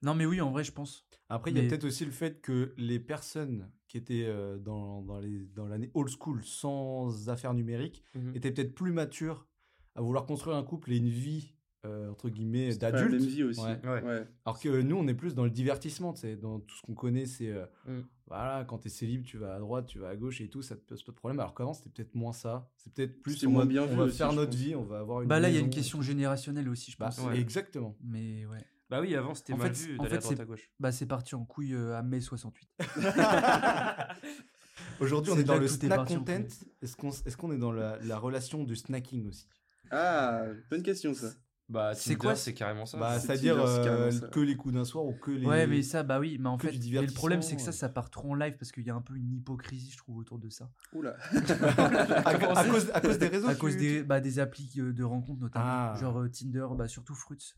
[0.00, 1.08] non, mais oui, en vrai, je pense.
[1.30, 5.02] Après, il y a peut-être aussi le fait que les personnes qui étaient euh, dans,
[5.02, 8.32] dans les- dans l'année old school sans affaires numériques Mhm.
[8.36, 9.46] étaient peut-être plus matures
[9.94, 11.54] à vouloir construire un couple et une vie
[11.86, 13.58] euh, entre guillemets, la même vie aussi.
[13.62, 13.80] Ouais.
[13.84, 14.02] Ouais.
[14.02, 14.26] Ouais.
[14.44, 16.92] Alors que nous, on est plus dans le divertissement, tu sais, dans tout ce qu'on
[16.92, 18.00] connaît, c'est euh, Mm.
[18.26, 20.76] voilà, quand t'es célib, tu vas à droite, tu vas à gauche et tout, ça
[20.76, 21.40] te pose pas de problème.
[21.40, 22.70] Alors qu'avant, c'était peut-être moins ça.
[22.76, 24.60] C'est peut-être plus en moins mode, bien on va aussi, faire notre pense.
[24.60, 25.28] vie, on va avoir une.
[25.28, 27.24] Bah là, il y a une question générationnelle aussi, je Bah, pense.
[27.26, 27.40] Ouais.
[27.40, 27.96] Exactement.
[28.04, 28.62] Mais ouais.
[28.90, 30.70] Bah oui, avant c'était mal vu en d'aller fait, à droite c'est- à gauche.
[30.80, 32.68] Bah c'est parti en couille euh, à mai 68.
[35.00, 36.42] Aujourd'hui, on est dans le est snack en content.
[36.82, 39.46] Est-ce qu'on est, qu'on est dans la, la relation du snacking aussi?
[39.90, 41.28] Ah, bonne question ça.
[41.68, 42.98] Bah C'est quoi, c'est carrément ça.
[42.98, 45.46] Bah, c'est c'est-à-dire euh, que les coups d'un soir ou que les.
[45.46, 47.88] Ouais, mais ça, bah oui, mais en fait, mais le problème, c'est que ça, ça
[47.88, 50.40] part trop en live parce qu'il y a un peu une hypocrisie, je trouve, autour
[50.40, 50.68] de ça.
[50.92, 51.16] Oula.
[51.32, 52.28] à,
[52.58, 53.48] à cause, à cause des réseaux.
[53.48, 55.64] à cause des, bah, des applis euh, de rencontres, notamment.
[55.64, 55.94] Ah.
[56.00, 57.54] Genre euh, Tinder, bah, surtout Fruits,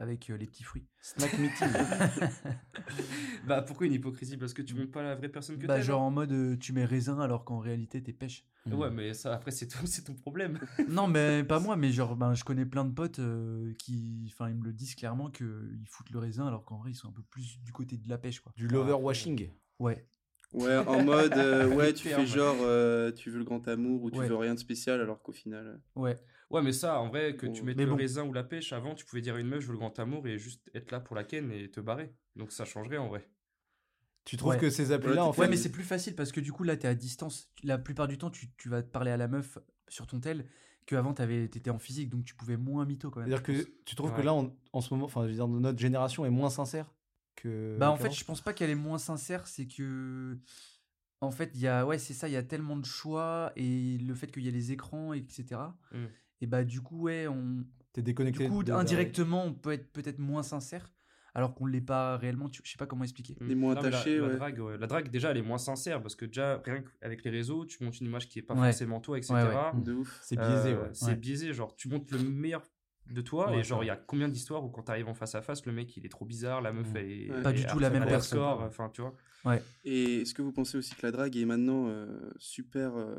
[0.00, 0.86] avec euh, les petits fruits.
[1.00, 1.68] Snack meeting.
[3.46, 4.36] Bah pourquoi une hypocrisie?
[4.36, 5.82] Parce que tu montres pas la vraie personne que Bah, t'es.
[5.82, 8.44] genre en mode euh, tu mets raisin alors qu'en réalité t'es pêche.
[8.70, 10.58] Ouais, mais ça après c'est ton, c'est ton problème.
[10.88, 14.48] non, mais pas moi, mais genre, ben, je connais plein de potes euh, qui, enfin,
[14.50, 17.12] ils me le disent clairement qu'ils foutent le raisin alors qu'en vrai ils sont un
[17.12, 18.52] peu plus du côté de la pêche, quoi.
[18.56, 19.48] Du lover washing.
[19.78, 20.06] Ouais.
[20.52, 24.10] Ouais, en mode, euh, ouais, tu fais genre, euh, tu veux le grand amour ou
[24.10, 24.28] tu Ouais.
[24.28, 25.64] veux rien de spécial alors qu'au final.
[25.66, 26.18] euh, Ouais.
[26.50, 27.66] Ouais, mais ça, en vrai, que tu Bon.
[27.66, 27.96] mettes le bon.
[27.96, 29.96] raisin ou la pêche, avant, tu pouvais dire à une meuf, je veux le grand
[30.00, 32.12] amour et juste être là pour la ken et te barrer.
[32.36, 33.28] Donc ça changerait en vrai.
[34.24, 34.58] Tu trouves Ouais.
[34.58, 35.50] que ces applis-là, Ouais, en t'es- Ouais, fait.
[35.50, 37.50] mais c'est plus facile parce que du coup là t'es à distance.
[37.62, 40.44] La plupart du temps, tu, tu vas te parler à la meuf sur ton tel
[40.86, 43.28] qu'avant t'avais- t'étais en physique donc tu pouvais moins mytho quand même.
[43.30, 45.78] C'est-à-dire que tu trouves que là, on- en ce moment, enfin, je veux dire, notre
[45.78, 46.92] génération est moins sincère
[47.36, 47.76] que.
[47.78, 50.36] Bah en fait, je pense pas qu'elle est moins sincère, c'est que
[51.22, 53.98] en fait, il y a ouais, c'est ça, il y a tellement de choix et
[53.98, 55.44] le fait qu'il y ait les écrans etc.
[55.92, 56.04] Mm.
[56.40, 58.44] Et bah du coup ouais, on T'es déconnecté.
[58.44, 60.92] du coup de- indirectement, on peut être peut-être moins sincère
[61.34, 63.36] alors qu'on l'est pas réellement, tu- je sais pas comment expliquer.
[63.40, 64.34] Les moins mais la- attachés, la, ouais.
[64.36, 64.78] drague, ouais.
[64.78, 67.84] La drague, déjà, elle est moins sincère parce que déjà, rien qu'avec les réseaux, tu
[67.84, 68.70] montes une image qui est pas Ouais.
[68.70, 69.34] forcément toi, etc.
[69.34, 69.80] Ouais, ouais.
[69.84, 70.18] De ouf.
[70.22, 70.88] C'est biaisé, Euh, ouais.
[70.92, 71.14] C'est Ouais.
[71.16, 72.62] biaisé, genre tu montres le meilleur
[73.06, 73.84] de toi Ouais, et genre ouais.
[73.86, 76.04] il y a combien d'histoires où quand t'arrives en face à face, le mec il
[76.04, 76.96] est trop bizarre, la meuf Mm.
[76.96, 77.42] elle est Ouais.
[77.42, 78.40] Pas du tout la même personne.
[78.40, 79.14] enfin tu vois.
[79.84, 82.96] Et est-ce que vous pensez aussi que la drague est maintenant euh, super.
[82.96, 83.14] euh,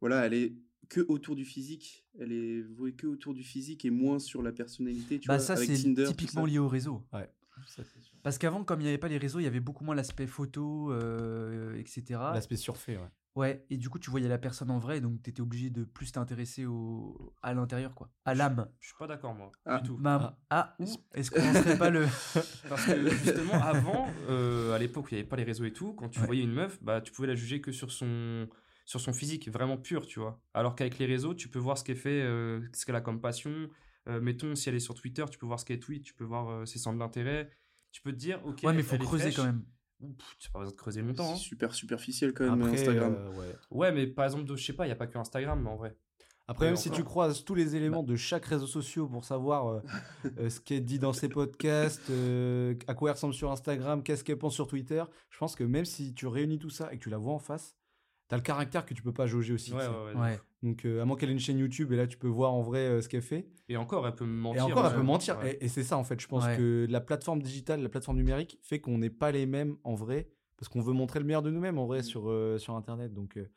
[0.00, 0.52] Voilà, elle est
[0.90, 2.04] que autour du physique.
[2.18, 5.18] Elle est vouée que autour du physique et moins sur la personnalité.
[5.18, 6.50] Tu Bah vois, ça avec c'est typiquement ça.
[6.50, 7.06] lié au réseau.
[7.14, 7.30] Ouais.
[7.66, 7.82] Ça.
[8.22, 10.26] Parce qu'avant, comme il n'y avait pas les réseaux, il y avait beaucoup moins l'aspect
[10.26, 12.02] photo, euh, etc.
[12.34, 13.08] L'aspect surfait, ouais.
[13.36, 15.84] Ouais, et du coup, tu voyais la personne en vrai, donc tu étais obligé de
[15.84, 17.32] plus t'intéresser au...
[17.42, 18.10] à l'intérieur, quoi.
[18.24, 18.66] À l'âme.
[18.80, 19.78] Je suis pas d'accord moi, Ah.
[19.78, 19.96] du tout.
[19.98, 22.06] Bah, ah, ouh, est-ce qu'on lancerait pas le.
[22.68, 25.72] Parce que justement, avant, euh, à l'époque où il n'y avait pas les réseaux et
[25.72, 26.26] tout, quand tu Ouais.
[26.26, 28.48] voyais une meuf, bah, tu pouvais la juger que sur son,
[28.90, 30.42] sur son physique, vraiment pur, tu vois.
[30.52, 33.20] Alors qu'avec les réseaux, tu peux voir ce qu'elle fait, euh, ce qu'elle a comme
[33.20, 33.70] passion.
[34.08, 36.24] Euh, mettons, si elle est sur Twitter, tu peux voir ce qu'elle tweet, tu peux
[36.24, 37.48] voir euh, ses centres d'intérêt.
[37.92, 39.36] Tu peux te dire, ok, ouais, mais faut elle est creuser fraîche.
[39.36, 39.62] quand même.
[40.00, 41.24] Tu n'as pas besoin de creuser longtemps.
[41.24, 41.36] C'est hein.
[41.36, 43.14] super superficiel quand même, Après, Instagram.
[43.16, 43.56] euh, ouais.
[43.70, 45.76] Ouais, mais par exemple, je sais pas, il n'y a pas que Instagram, mais en
[45.76, 45.96] vrai.
[46.50, 49.80] Après, même si tu croises tous les éléments de chaque réseau social pour savoir euh,
[50.38, 54.24] euh, ce qu'elle dit dans ses podcasts, euh, à quoi elle ressemble sur Instagram, qu'est-ce
[54.24, 57.04] qu'elle pense sur Twitter, je pense que même si tu réunis tout ça et que
[57.04, 57.76] tu la vois en face,
[58.30, 59.72] t'as le caractère que tu peux pas jauger aussi.
[59.74, 60.40] Ouais, ouais, ouais.
[60.62, 62.62] Donc, euh, à moins qu'elle ait une chaîne YouTube et là, tu peux voir en
[62.62, 63.48] vrai euh, ce qu'elle fait.
[63.68, 64.62] Et encore, elle peut me mentir.
[64.62, 64.96] et encore, elle ouais.
[64.98, 65.38] peut mentir.
[65.40, 65.58] Ouais.
[65.60, 66.20] Et, et c'est ça, en fait.
[66.20, 66.56] Je pense Ouais.
[66.56, 70.30] que la plateforme digitale, la plateforme numérique fait qu'on n'est pas les mêmes en vrai
[70.56, 73.12] parce qu'on veut montrer le meilleur de nous-mêmes en vrai sur, euh, sur Internet.
[73.12, 73.50] Donc, euh,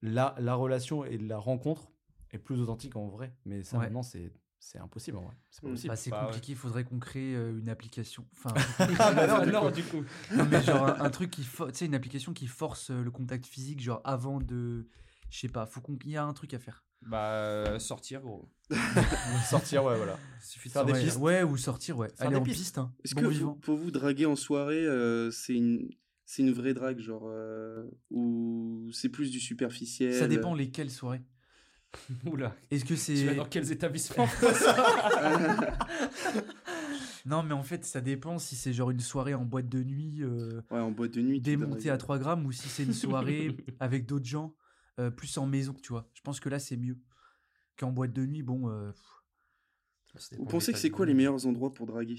[0.00, 1.92] là, la relation et la rencontre
[2.32, 3.34] est plus authentique en vrai.
[3.44, 3.84] Mais ça, Ouais.
[3.84, 4.32] maintenant, c'est
[4.64, 5.34] c'est impossible en vrai.
[5.50, 5.70] C'est pas Mm.
[5.72, 5.88] possible.
[5.88, 6.26] Bah, c'est Bah, ouais.
[6.26, 8.24] compliqué, il faudrait qu'on crée euh, une application.
[8.32, 8.54] Enfin,
[9.00, 9.70] Ah, bah non, du non, coup.
[9.72, 10.04] du coup.
[10.34, 11.42] non, mais genre un, un truc qui.
[11.42, 14.86] Tu sais, une application qui force euh, le contact physique, genre avant de.
[15.30, 15.98] Je sais pas, faut qu'on.
[16.04, 16.84] Il y a un truc à faire.
[17.02, 18.48] Bah, euh, sortir, gros.
[19.50, 20.18] Sortir, ouais, voilà.
[20.40, 21.12] Il suffit de Faire des ouais, sortir.
[21.14, 21.22] pistes.
[21.24, 22.08] ouais, ou sortir, ouais.
[22.10, 22.58] Faire Aller des en pistes.
[22.58, 22.78] piste.
[22.78, 22.92] hein.
[23.04, 23.52] Est-ce Bon que vivant.
[23.52, 25.90] vous- pour vous, draguer en soirée, euh, c'est une,
[26.26, 30.14] c'est une vraie drague, genre, euh, ou c'est plus du superficiel?
[30.14, 31.22] Ça dépend lesquelles soirées.
[32.26, 32.54] Oula.
[32.70, 33.36] Est-ce que Tu vas c'est.
[33.36, 34.26] dans quels établissements
[37.26, 40.22] Non, mais en fait, ça dépend si c'est genre une soirée en boîte de nuit
[40.22, 41.40] euh, Ouais, en boîte de nuit.
[41.40, 41.98] démontée à dragues.
[42.00, 44.54] 3 grammes ou si c'est une soirée avec d'autres gens,
[44.98, 46.10] euh, plus en maison, tu vois.
[46.14, 46.98] Je pense que là, c'est mieux.
[47.78, 48.68] Qu'en boîte de nuit, bon.
[48.68, 48.90] euh.
[50.36, 52.18] Vous pensez que c'est quoi les meilleurs endroits pour draguer?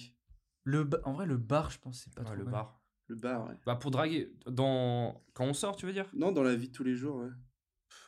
[0.63, 2.51] Le ba- En vrai, le bar, je pense, c'est pas Ouais, trop le mal.
[2.53, 2.81] bar.
[3.09, 3.55] Le bar, ouais.
[3.65, 5.21] Bah, pour draguer, dans...
[5.33, 6.09] quand on sort, tu veux dire?
[6.13, 7.29] Non, dans la vie de tous les jours, ouais.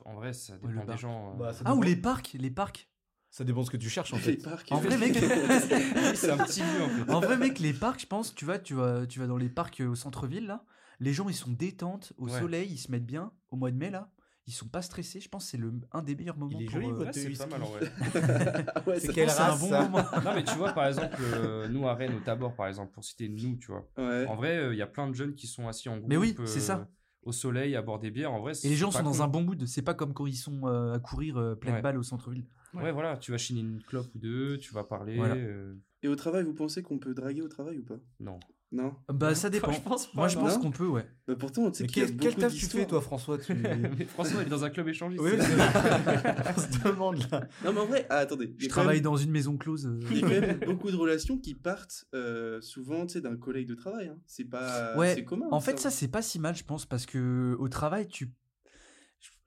[0.05, 0.97] En vrai, ça dépend des bar.
[0.97, 1.33] gens.
[1.33, 1.37] euh.
[1.37, 2.89] Bah, ça Ah, ou les parcs Les parcs
[3.31, 4.35] Ça dépend de ce que tu cherches en Les fait.
[4.37, 4.71] parcs.
[4.71, 5.13] En vrai, mec.
[5.15, 5.19] Oui,
[6.15, 7.11] c'est un petit lieu, en fait.
[7.11, 9.49] En vrai, mec, les parcs, je pense, tu vas, tu vas, tu vas dans les
[9.49, 10.63] parcs euh, au centre-ville, là.
[10.99, 12.39] Les gens, ils sont détentes, au Ouais.
[12.39, 13.33] soleil, ils se mettent bien.
[13.49, 14.09] Au mois de mai, là,
[14.47, 15.19] ils sont pas stressés.
[15.19, 16.57] Je pense que c'est le un des meilleurs moments.
[16.59, 17.81] est pour, joli, euh, votre Ouais, c'est pas mal, en vrai.
[18.87, 20.03] Ouais, C'est quelle c'est un race, bon ça moment.
[20.23, 23.03] non, mais tu vois, par exemple, euh, nous à Rennes, au Tabor, par exemple, pour
[23.03, 23.89] citer nous, tu vois.
[23.97, 24.25] Ouais.
[24.27, 26.09] En vrai, il y a plein de jeunes qui sont assis en groupe.
[26.09, 26.87] Mais oui, c'est euh, ça.
[27.25, 28.31] Au soleil, à boire des bières.
[28.31, 29.65] En vrai, Et les gens sont dans un bon mood.
[29.65, 31.81] C'est pas comme quand ils sont euh, à courir euh, plein de Ouais.
[31.81, 32.45] balles au centre-ville.
[32.73, 35.15] Ouais, voilà, tu vas chiner une clope ou deux, tu vas parler.
[35.15, 35.35] Voilà.
[35.35, 37.97] euh, Et au travail, vous pensez qu'on peut draguer au travail ou pas?
[38.19, 38.39] Non.
[38.71, 39.71] Non Bah, ça dépend.
[39.71, 40.41] Je pense pas, Moi, je non.
[40.43, 41.05] pense qu'on peut, ouais.
[41.27, 43.37] bah Pourtant, tu sais qu'il y a quel, quel beaucoup taf tu fais, toi, François?
[43.37, 43.53] Tu...
[43.97, 45.21] mais François, il est dans un club échangiste.
[45.23, 47.47] Oui, on se demande là.
[47.63, 48.53] Non, mais en vrai, ah, attendez.
[48.57, 49.85] Je travaille même- dans une maison close.
[49.85, 49.99] euh.
[50.11, 53.37] Il y a quand même beaucoup de relations qui partent euh, souvent tu sais, d'un
[53.37, 54.07] collègue de travail.
[54.07, 54.17] Hein.
[54.25, 55.47] C'est pas Ouais, c'est commun.
[55.51, 58.31] En fait, ça, c'est pas si mal, je pense, parce que au travail, tu.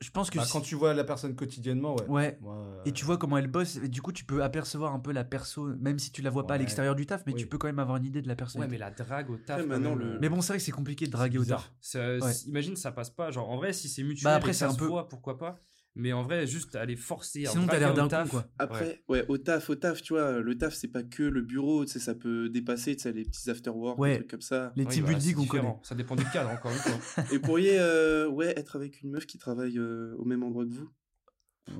[0.01, 0.39] Je- pense que.
[0.39, 2.07] Bah, quand tu vois la personne quotidiennement, ouais.
[2.09, 2.39] Ouais.
[2.41, 5.01] Moi, euh, Et tu vois comment elle bosse, et du coup, tu peux apercevoir un
[5.01, 7.41] peu la perso, même si tu la vois pas à l'extérieur du taf, mais Oui.
[7.41, 8.61] tu peux quand même avoir une idée de la personne.
[8.61, 9.65] Ouais, mais la drague au taf.
[9.67, 11.73] Maintenant, le- euh, Mais bon, c'est vrai que c'est compliqué de draguer au taf.
[11.95, 12.19] Ouais.
[12.47, 13.31] Imagine, ça passe pas.
[13.31, 15.39] Genre, en vrai, si c'est mutuel, Bah, après, et que c'est un peu- voit, pourquoi
[15.39, 15.61] pas?
[15.99, 17.45] Mais en vrai, juste aller forcer.
[17.47, 18.47] à Sinon, t'as l'air d'un con, taf, quoi.
[18.59, 19.25] Après, ouais.
[19.29, 21.99] au taf, au taf, tu vois, le taf, c'est pas que le bureau, tu sais,
[21.99, 24.11] ça peut dépasser, tu sais, les petits after-work, Ouais.
[24.13, 24.73] des trucs comme ça.
[24.77, 25.63] Les Oui, team voilà, building, c'est on connaît.
[25.63, 25.81] différent.
[25.83, 27.25] Ça dépend du cadre, encore une fois.
[27.33, 30.71] Et pourriez, euh, ouais, être avec une meuf qui travaille euh, au même endroit que
[30.71, 30.89] vous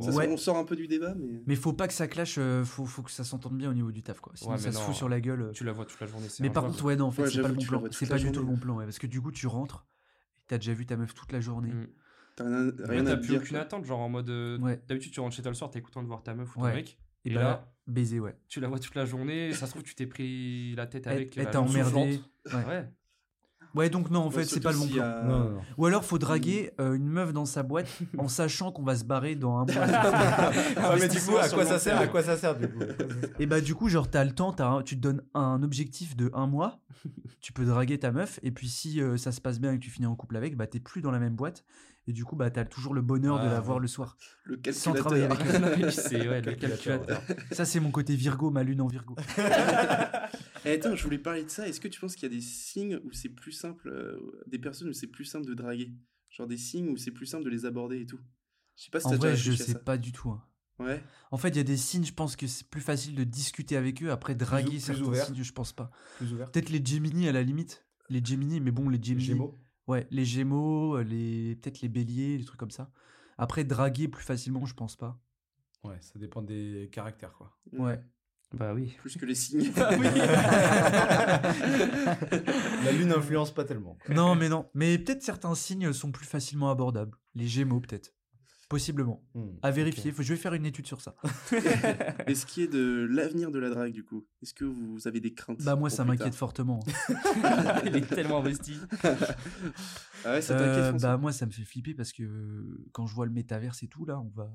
[0.03, 0.29] Ça, Ouais.
[0.29, 1.41] On sort un peu du débat, mais...
[1.47, 3.93] Mais faut pas que ça clash, euh, faut, faut que ça s'entende bien au niveau
[3.93, 4.33] du taf, quoi.
[4.35, 5.43] Sinon, Ouais, ça se fout sur la gueule.
[5.43, 5.53] euh.
[5.53, 6.27] tu la vois toute la journée.
[6.29, 7.83] c'est Mais par contre, ouais, non, en fait, Ouais, c'est pas le bon plan.
[7.93, 8.85] C'est pas du tout le bon plan, ouais.
[8.85, 9.87] Parce que du coup, tu rentres,
[10.49, 11.73] t'as déjà vu ta meuf toute la journée.
[11.73, 11.87] Mm.
[12.39, 13.41] T'as rien, Ouais, rien à plus dire.
[13.41, 13.61] aucune quoi.
[13.61, 14.31] attente, genre en mode.
[14.31, 14.81] euh, Ouais.
[14.89, 16.65] D'habitude, tu rentres chez toi le soir, t'es content de voir ta meuf ou ton
[16.67, 16.75] Ouais.
[16.75, 16.99] mec.
[17.25, 18.37] Et, Et bah, là- baiser, ouais.
[18.49, 19.53] Tu la vois toute la journée.
[19.53, 21.37] Ça se trouve, tu t'es pris la tête avec.
[21.37, 22.21] elle t'a emmerdé.
[22.55, 22.87] Ouais.
[23.75, 23.91] Ouais.
[23.91, 25.05] Donc non, en Ouais, fait, c'est pas le bon plan.
[25.05, 25.61] a- Non, non, non.
[25.77, 29.05] Ou alors, faut draguer euh, une meuf dans sa boîte en sachant qu'on va se
[29.05, 29.85] barrer dans un mois.
[30.77, 32.81] Ah, mais du coup, à quoi ça sert À quoi ça sert du coup?
[33.39, 36.17] Et bah, du coup, genre, t'as le temps, t'as un- tu te donnes un objectif
[36.17, 36.81] de un mois,
[37.41, 39.83] tu peux draguer ta meuf, et puis si euh, ça se passe bien et que
[39.85, 41.65] tu finis en couple avec, bah, t'es plus dans la même boîte,
[42.09, 44.17] et du coup, bah, t'as toujours le bonheur de la voir le soir.
[44.45, 44.95] Le Sans calculateur.
[44.97, 45.61] travailler avec elle.
[45.61, 47.37] Non, mais c'est ouais, le Calculateur, calculateur.
[47.53, 49.15] Ça, c'est mon côté Virgo, ma lune en Virgo.
[50.65, 51.69] Eh, attends, je voulais parler de ça.
[51.69, 54.59] Est-ce que tu penses qu'il y a des signes où c'est plus simple, euh, des
[54.59, 55.93] personnes où c'est plus simple de draguer?
[56.31, 58.19] Genre des signes où c'est plus simple de les aborder et tout?
[58.77, 59.79] Je sais pas si En déjà vrai, je réfléchi à sais ça.
[59.79, 60.31] pas du tout.
[60.31, 60.43] hein.
[60.81, 61.03] Ouais.
[61.31, 63.77] En fait, il y a des signes, je pense que c'est plus facile de discuter
[63.77, 64.11] avec eux.
[64.11, 65.27] Après, draguer plus certains ouvert.
[65.27, 65.91] signes, je pense pas.
[66.19, 66.51] Plus ouvert.
[66.51, 67.87] Peut-être les Gemini à la limite.
[68.11, 69.25] Les Gemini, mais bon, les Gemini.
[69.25, 69.55] Gémeaux.
[69.89, 72.91] Ouais, les Gémeaux, les peut-être les Béliers, des trucs comme ça.
[73.39, 75.19] Après, draguer plus facilement, je pense pas.
[75.83, 77.57] Ouais, ça dépend des caractères quoi.
[77.73, 77.99] Ouais.
[78.53, 78.95] Bah oui.
[78.99, 79.73] Plus que les signes.
[79.77, 79.91] La
[82.93, 83.99] lune influence pas tellement.
[84.05, 84.15] quoi.
[84.15, 84.69] non, mais non.
[84.75, 87.17] Mais peut-être certains signes sont plus facilement abordables.
[87.35, 88.15] Les Gémeaux, peut-être.
[88.69, 89.23] Possiblement.
[89.35, 89.49] Hmm.
[89.63, 90.13] À vérifier.
[90.13, 91.15] Faut, je vais faire une étude sur ça.
[92.27, 95.21] Et ce qui est de l'avenir de la drague, du coup, est-ce que vous avez
[95.21, 96.81] des craintes Bah, moi, ça m'inquiète fortement.
[97.87, 98.79] Il est tellement investi.
[100.25, 103.15] Ah ouais, ça t'inquiète Euh, bah moi ça me fait flipper parce que quand je
[103.15, 104.51] vois le métaverse et tout là, on va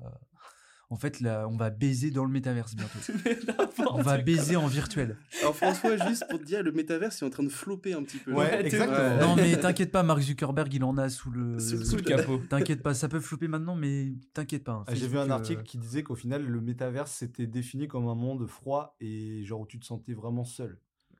[0.94, 2.98] en fait là, on va baiser dans le métaverse bientôt.
[3.90, 5.16] on va baiser en virtuel.
[5.40, 8.18] Alors François, juste pour te dire, le métaverse est en train de flopper un petit
[8.18, 8.32] peu.
[8.32, 8.96] Ouais, t'es exactement.
[9.16, 9.20] vrai.
[9.20, 12.38] Non mais t'inquiète pas, Mark Zuckerberg il en a sous le Sous- Sous le capot.
[12.48, 14.72] T'inquiète pas, ça peut flopper maintenant mais t'inquiète pas.
[14.72, 14.84] hein.
[14.86, 18.06] Ah, J'ai vu un euh, article qui disait qu'au final, le métaverse c'était défini comme
[18.06, 20.78] un monde froid et genre où tu te sentais vraiment seul.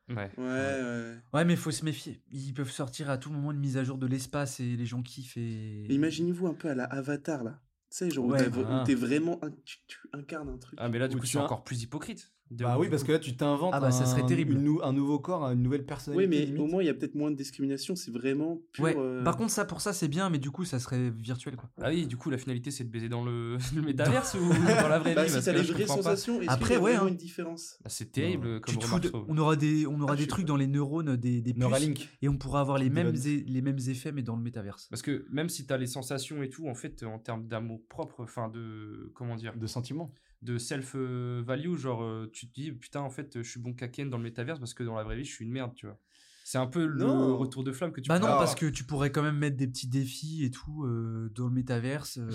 [0.09, 0.31] Ouais.
[0.37, 1.15] Ouais, ouais.
[1.33, 2.23] Ouais mais faut se méfier.
[2.31, 5.03] Ils peuvent sortir à tout moment une mise à jour de l'espace et les gens
[5.03, 5.37] kiffent.
[5.37, 7.59] Et Imaginez-vous un peu à la Avatar, là.
[7.97, 8.49] Tu sais, genre où Ouais.
[8.49, 8.83] où Ah.
[8.85, 9.39] t'es vraiment...
[9.43, 10.77] un- tu, tu incarnes un truc.
[10.83, 12.33] Ah, mais là, du Ou coup, tu as- encore plus hypocrite.
[12.55, 14.55] De- Bah oui, parce que là tu t'inventes Ah bah, ça serait un- terrible.
[14.55, 16.27] une un nouveau corps, une nouvelle personnalité.
[16.29, 16.61] Oui, mais limite.
[16.61, 17.97] au moins, il y a peut-être moins de discrimination.
[17.97, 18.85] C'est vraiment pur...
[18.85, 18.95] Ouais.
[18.97, 21.71] euh, Par contre ça pour ça c'est bien mais du coup ça serait virtuel quoi.
[21.83, 24.89] Ah oui, du coup, la finalité, c'est de baiser dans le, le métaverse ou dans
[24.89, 26.79] la vraie bah, vie si parce t'as que les vraies sensations, est-ce Après, qu'il y
[26.79, 27.11] a ouais, vraiment hein.
[27.11, 27.79] une différence?
[27.83, 30.45] Bah, c'est terrible Tu comme remarque, de- on aura des on aura Ah, des trucs
[30.47, 30.49] pas.
[30.49, 32.09] dans les neurones des, des puces, Neuralink.
[32.23, 34.87] et on pourra avoir les mêmes les mêmes effets mais dans le métaverse.
[34.91, 38.23] Parce que même si t'as les sensations et tout, en fait, en termes d'amour propre,
[38.23, 39.11] enfin de.
[39.15, 39.57] Comment dire?
[39.57, 40.13] De sentiments.
[40.45, 44.19] De self-value, genre, euh, tu te dis, putain, en fait, je suis bon caken dans
[44.19, 45.99] le métaverse parce que dans la vraie vie, je suis une merde, tu vois.
[46.45, 47.39] C'est un peu le Non.
[47.39, 49.67] retour de flamme que tu Bah non, parce que tu pourrais quand même mettre des
[49.67, 52.19] petits défis et tout euh, dans le métaverse.
[52.19, 52.29] euh,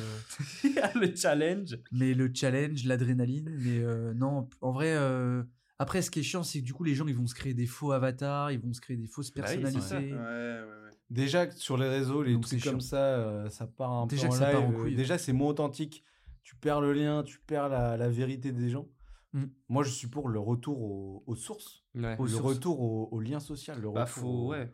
[0.95, 1.77] le challenge.
[1.91, 3.55] mais le challenge, l'adrénaline.
[3.59, 5.43] Mais euh, non, en vrai, euh,
[5.77, 7.53] après, ce qui est chiant, c'est que du coup, les gens, ils vont se créer
[7.53, 10.11] des faux avatars, ils vont se créer des fausses Bah oui, personnalités.
[10.13, 10.97] Ouais, ouais, ouais.
[11.11, 14.27] Déjà sur les réseaux, les Donc, trucs comme ça, euh, ça part un Déjà peu
[14.29, 14.95] en que ça part en live, couille.
[14.95, 16.03] Déjà, c'est moins authentique.
[16.43, 18.88] Tu perds le lien, tu perds la, la vérité des gens.
[19.34, 19.43] Mm.
[19.67, 22.15] Moi, je suis pour le retour aux, aux sources, Ouais.
[22.17, 22.43] Aux le sources.
[22.56, 23.80] retour au, au lien social.
[23.82, 24.71] Le Bah, retour faut, au- ouais.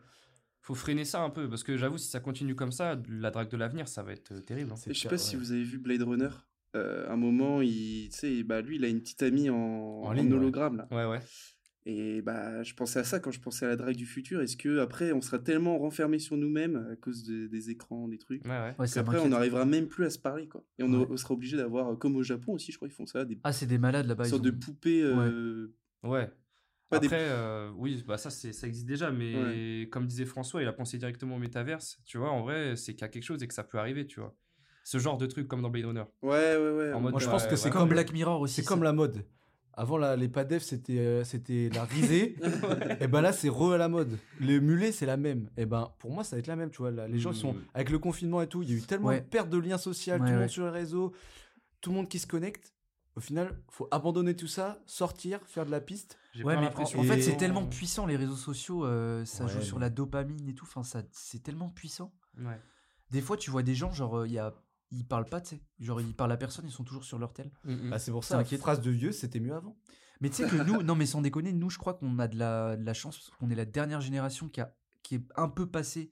[0.62, 3.50] faut freiner ça un peu parce que j'avoue, si ça continue comme ça, la drague
[3.50, 4.72] de l'avenir, ça va être euh, terrible.
[4.72, 4.76] hein.
[4.86, 6.30] Je sais pas si vous avez vu Blade Runner.
[6.74, 10.12] Euh, un moment, il, tu sais, bah, lui, il a une petite amie en, en
[10.12, 10.38] ligne, ouais.
[10.38, 10.88] hologramme, là.
[10.90, 11.20] Ouais, ouais.
[11.88, 14.42] Et bah, je pensais à ça quand je pensais à la drague du futur.
[14.42, 18.18] Est-ce que après, on sera tellement renfermé sur nous-mêmes à cause de- des écrans, des
[18.18, 18.74] trucs, Ouais, ouais.
[18.78, 20.64] Ouais, ça qu'après, on n'arrivera même plus à se parler, quoi.
[20.80, 21.06] Et on, Ouais.
[21.08, 23.52] on sera obligé d'avoir, comme au Japon aussi, je crois, ils font ça, des Ah,
[23.52, 24.24] c'est des malades là-bas.
[24.26, 25.00] ils sortes ont- de poupées.
[25.02, 25.72] euh,
[26.02, 26.28] Ouais.
[26.88, 30.62] Pas des- Après, euh, oui, bah ça, c'est- ça existe déjà, mais comme disait François,
[30.62, 31.98] il a pensé directement au métaverse.
[32.04, 34.06] Tu vois, en vrai, c'est qu'il y a quelque chose et que ça peut arriver,
[34.06, 34.36] tu vois.
[34.84, 36.04] Ce genre de truc comme dans Blade Runner.
[36.22, 36.92] Ouais, ouais, ouais.
[36.92, 37.56] En mode, Moi, je pense que ouais.
[37.56, 38.54] c'est Comme comme, Black Mirror aussi.
[38.62, 39.24] c'est comme la mode.
[39.78, 42.36] Avant, la- les padefs, c'était euh, c'était la risée.
[43.00, 44.18] et ben là, c'est re à la mode.
[44.40, 45.50] Les mulets, c'est la même.
[45.58, 46.90] Et ben, pour moi, ça va être la même, tu vois.
[46.90, 47.62] Là, les gens, ils sont, Mm.
[47.74, 49.20] avec le confinement et tout, il y a eu tellement Ouais.
[49.20, 50.38] de perte de liens sociaux, Ouais, tout le ouais.
[50.40, 51.12] monde sur les réseaux,
[51.82, 52.72] tout le monde qui se connecte.
[53.16, 56.18] Au final, faut abandonner tout ça, sortir, faire de la piste.
[56.44, 59.78] Ouais, mais en, fait, c'est tellement puissant les réseaux sociaux, euh, ça Ouais, joue sur
[59.78, 60.66] la dopamine et tout.
[60.66, 62.12] Enfin, ça, c'est tellement puissant.
[62.38, 62.60] Ouais.
[63.10, 64.52] Des fois, tu vois des gens, genre, euh, il y a,
[64.90, 65.62] ils parlent pas, tu sais.
[65.80, 67.50] Genre, ils parlent à personne, ils sont toujours sur leur tel.
[67.64, 67.90] Mm.
[67.90, 68.62] Bah, c'est pour C'est ça, inquiétant.
[68.62, 69.76] phrase de vieux, c'était mieux avant.
[70.20, 72.38] Mais tu sais que nous, non, mais sans déconner, nous, je crois qu'on a de
[72.38, 75.48] la, de la chance parce qu'on est la dernière génération qui, a, qui est un
[75.48, 76.10] peu passée,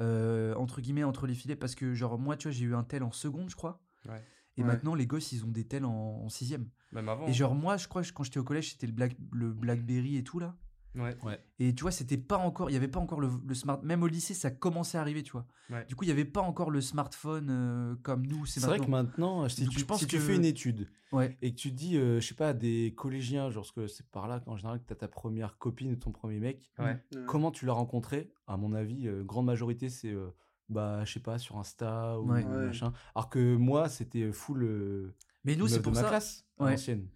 [0.00, 1.56] euh, entre guillemets, entre les filets.
[1.56, 3.82] Parce que, genre, moi, tu vois, j'ai eu un tel en seconde, je crois.
[4.08, 4.22] Ouais.
[4.56, 4.66] Et Ouais.
[4.66, 5.92] maintenant, les gosses, ils ont des tels en,
[6.24, 6.68] en sixième.
[6.92, 7.26] Même avant.
[7.26, 10.16] Et genre, moi, je crois que quand j'étais au collège, c'était le, Black, le Blackberry
[10.16, 10.56] et tout, là.
[10.94, 11.16] Ouais.
[11.60, 13.80] Et tu vois, c'était pas encore, il y avait pas encore le, le smart.
[13.84, 15.46] Même au lycée, ça commençait à arriver, tu vois.
[15.70, 15.84] Ouais.
[15.86, 18.46] Du coup, il y avait pas encore le smartphone euh, comme nous.
[18.46, 19.42] C'est vrai que maintenant.
[19.42, 21.38] maintenant, si, Donc, tu, je pense si tu que- fais une étude Ouais.
[21.40, 24.06] et que tu dis, euh, je sais pas, à des collégiens, genre, parce que c'est
[24.10, 26.84] par là qu'en général que tu as ta première copine ou ton premier mec, Ouais.
[27.14, 27.24] Ouais.
[27.26, 30.28] comment tu l'as rencontré À mon avis, euh, grande majorité, c'est, euh,
[30.68, 32.92] bah, je sais pas, sur Insta ou machin.
[33.14, 34.64] Alors que moi, c'était full.
[34.64, 36.08] euh, Mais nous, c'est pour ma ça.
[36.08, 36.72] classe, Ouais.
[36.72, 37.06] l'ancienne.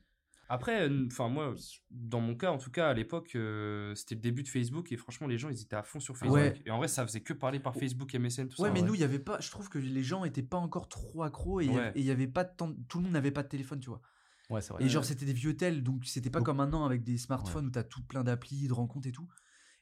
[0.55, 1.55] Après, enfin moi,
[1.91, 4.99] dans mon cas, en tout cas, à l'époque, euh, c'était le début de Facebook et
[4.99, 6.37] franchement, les gens, ils étaient à fond sur Facebook.
[6.37, 6.61] Ouais.
[6.67, 8.75] Et en vrai, ça faisait que parler par Facebook, MSN, tout Ouais, ça.
[8.75, 9.41] mais nous, il y avait pas.
[9.41, 11.81] Je trouve que les gens étaient pas encore trop accros et il y Ouais.
[11.81, 12.71] avait- et il y avait pas de temps.
[12.89, 14.03] Tout le monde n'avait pas de téléphone, tu vois.
[14.51, 14.85] Ouais, c'est vrai.
[14.85, 17.67] Et genre, c'était des vieux tels, donc c'était pas Donc- comme maintenant avec des smartphones
[17.69, 19.27] où t'as tout plein d'applis, de rencontres et tout.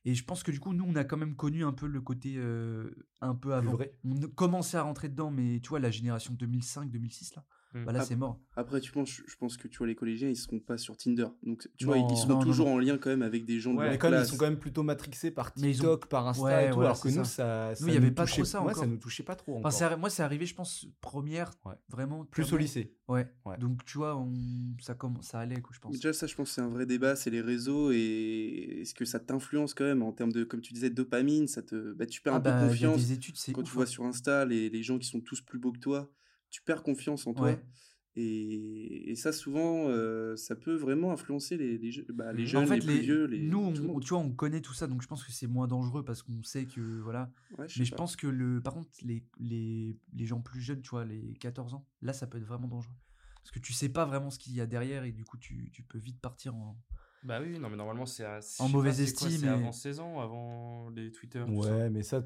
[0.04, 2.00] Et je pense que du coup, nous, on a quand même connu un peu le
[2.00, 3.72] côté euh, un peu avant.
[3.72, 3.92] vrai.
[4.04, 7.84] On commençait à rentrer dedans, mais tu vois, la génération 2005-2006, là, Mm.
[7.84, 8.38] bah là, c'est mort.
[8.56, 11.26] Après, tu penses, je pense que tu vois, les collégiens, ils seront pas sur Tinder.
[11.44, 11.92] Donc, tu Non.
[11.92, 12.74] vois, ils seront Non, toujours non.
[12.74, 14.28] en lien quand même avec des gens de Ouais, leur Mais ils classe.
[14.30, 16.90] sont quand même plutôt matrixés par ils ont- TikTok, par Insta Ouais, et tout, voilà,
[16.90, 17.72] alors que nous, ça.
[17.74, 17.80] ça.
[17.80, 18.82] Nous, il y avait nous pas touchait- trop ça ouais, encore.
[18.82, 19.58] ça nous touchait pas trop.
[19.58, 19.96] Enfin, encore.
[19.96, 21.74] arri- moi, c'est arrivé, je pense, première, Ouais.
[21.88, 22.24] vraiment.
[22.24, 22.92] Plus au lycée.
[23.08, 23.28] Ouais.
[23.44, 23.56] Ouais.
[23.58, 24.32] Donc, tu vois, on...
[24.80, 25.92] ça, commence, ça allait, quoi, je pense.
[25.92, 29.04] Déjà, ça, je pense que c'est un vrai débat, c'est les réseaux et est-ce que
[29.04, 32.20] ça t'influence quand même en termes de, comme tu disais, dopamine, ça te, bah, tu
[32.20, 33.02] perds Ah un peu bah, confiance.
[33.52, 33.86] Quand tu vois hein.
[33.86, 36.10] sur Insta les, les gens qui sont tous plus beaux que toi,
[36.50, 37.46] tu perds confiance en toi.
[37.48, 37.58] Ouais.
[38.16, 42.46] Et, et ça, souvent, euh, ça peut vraiment influencer les, les, je- bah, les En
[42.46, 43.24] jeunes, en fait, les plus vieux.
[43.26, 45.68] Les, nous, on, tu vois, on connaît tout ça, donc je pense que c'est moins
[45.68, 47.30] dangereux parce qu'on sait que voilà.
[47.56, 47.96] Ouais, Mais je pas.
[47.96, 51.72] pense que le, par contre, les, les, les gens plus jeunes, tu vois, les 14
[51.74, 52.94] ans, là, ça peut être vraiment dangereux.
[53.36, 55.70] Parce que tu sais pas vraiment ce qu'il y a derrière et du coup, tu,
[55.72, 56.76] tu peux vite partir en.
[57.22, 58.24] Bah oui, non, mais normalement, c'est.
[58.66, 61.44] sais mauvaise pas, c'est quoi, estime C'est et- avant 16 ans, avant les Twitter.
[61.62, 61.76] ça?
[61.76, 62.24] Ouais, mais ça.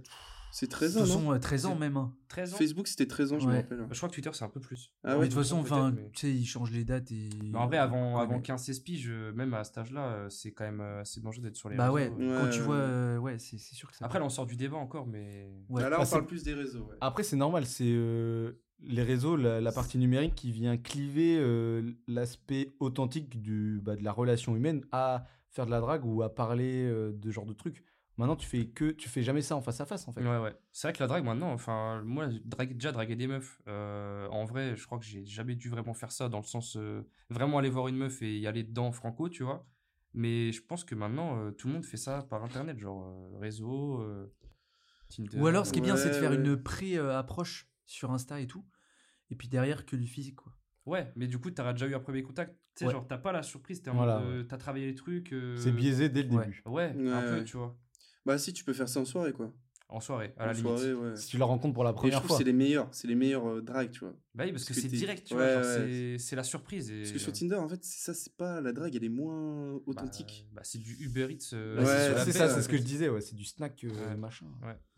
[0.57, 1.97] C'est De 13 toute ans, façon, euh, 13 ans C'est- même.
[1.97, 2.14] hein.
[2.29, 3.57] 13 ans Facebook, c'était 13 ans, je me Ouais.
[3.62, 3.79] rappelle.
[3.81, 4.93] Bah, Je crois que Twitter, c'est un peu plus.
[5.03, 7.29] Ah mais de toute façon, enfin, mais- tu sais, ils changent les dates et.
[7.43, 10.29] Mais en vrai, avant, Ouais, avant mais- 15-16 piges, euh, même à cet âge-là, euh,
[10.29, 12.17] c'est quand même euh, assez dangereux d'être sur les Bah ouais, réseaux.
[12.19, 12.83] Ouais, quand tu vois, ouais.
[12.83, 14.05] euh, ouais, c'est c'est sûr que ça.
[14.05, 15.51] Après, là, on sort du débat encore, mais.
[15.71, 15.83] Ouais.
[15.90, 16.85] Là, on parle plus des réseaux.
[16.85, 16.97] ouais.
[17.01, 21.83] Après, c'est normal, c'est euh, les réseaux, la, la partie numérique qui vient cliver euh,
[22.07, 26.33] l'aspect authentique du, bah, de la relation humaine à faire de la drague ou à
[26.33, 27.85] parler euh, de ce genre de trucs.
[28.16, 30.20] Maintenant, tu fais que tu fais jamais ça en face à face en fait.
[30.22, 30.55] Ouais, ouais.
[30.70, 34.44] C'est vrai que la drague maintenant, enfin, moi, drague, déjà draguer des meufs, euh, en
[34.44, 37.59] vrai, je crois que j'ai jamais dû vraiment faire ça dans le sens euh, vraiment
[37.59, 39.66] aller voir une meuf et y aller dedans franco, tu vois.
[40.12, 43.38] Mais je pense que maintenant, euh, tout le monde fait ça par internet, genre euh,
[43.40, 44.33] réseau, euh,
[45.09, 45.37] Tinder.
[45.40, 46.37] Ou alors, ce qui est bien, c'est de faire ouais.
[46.37, 48.64] une pré-approche sur Insta et tout.
[49.31, 50.53] Et puis derrière, que du physique, quoi.
[50.87, 52.53] Ouais, mais du coup, t'auras déjà eu un premier contact.
[52.77, 52.92] Tu sais, Ouais.
[52.92, 55.33] genre, t'as pas la surprise, t'es en Voilà, mode, euh, t'as travaillé les trucs.
[55.33, 56.44] euh, C'est biaisé dès le Ouais.
[56.44, 56.62] début.
[56.66, 57.44] Ouais, Ouais, un peu, ouais.
[57.44, 57.77] tu vois.
[58.26, 59.52] Bah, si, tu peux faire ça en soirée, quoi.
[59.90, 60.72] En soirée, à en la limite.
[60.72, 61.14] ouais.
[61.14, 62.38] Si tu la rencontres pour la Et je première trouve fois.
[62.38, 64.14] c'est les meilleurs, c'est les meilleurs euh, dragues, tu vois.
[64.34, 65.62] Bah oui, parce que, Parce que c'est direct, tu Ouais, vois.
[65.62, 66.16] ouais.
[66.16, 66.90] c'est- C'est la surprise.
[66.90, 67.00] Et...
[67.00, 69.80] Parce que sur Tinder, en fait, ça, c'est pas la drague, elle est moins bah,
[69.87, 70.48] authentique.
[70.52, 71.50] bah, c'est du Uber Eats.
[71.52, 73.88] euh, Bah, Ouais, c'est- ça, c'est ce que je disais, ouais, c'est du snack euh,
[73.90, 74.16] Ouais.
[74.16, 74.46] machin.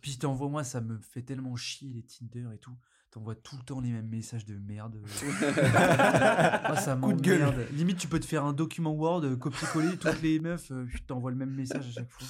[0.00, 2.72] Puis t'envoies, moi, ça me fait tellement chier les Tinder et tout.
[3.10, 5.00] T'envoies tout le temps les mêmes messages de merde.
[5.02, 5.08] Moi,
[6.76, 7.40] ça Coup de gueule.
[7.40, 7.66] m'emmerde.
[7.72, 11.02] Limite, tu peux te faire un document Word, euh, copier-coller toutes les meufs, euh, puis
[11.02, 12.26] t'envoies le même message à chaque fois.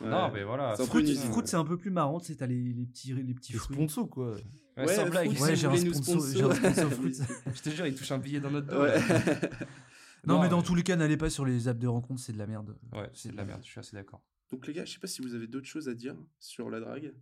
[0.00, 0.74] Non, mais voilà.
[0.76, 3.52] Fruit, Fruit, c'est un peu plus marrant, tu sais, t'as les, les petits, les petits
[3.52, 3.76] fruits.
[3.76, 4.32] sponsor quoi.
[4.34, 4.42] Ouais,
[4.86, 5.28] Ouais, sans blague.
[5.40, 6.90] Ouais, j'ai un sponsor- j'ai un sponsor.
[6.92, 7.18] Fruits.
[7.54, 8.82] Je te jure, il touche un billet dans notre dos.
[8.82, 8.94] Ouais.
[10.26, 12.32] Non, Non, mais dans tous les cas, n'allez pas sur les apps de rencontre, c'est
[12.32, 12.74] de la merde.
[12.94, 14.22] Ouais, c'est de la merde, je suis assez d'accord.
[14.50, 16.80] Donc les gars, je sais pas si vous avez d'autres choses à dire sur la
[16.80, 17.12] drague.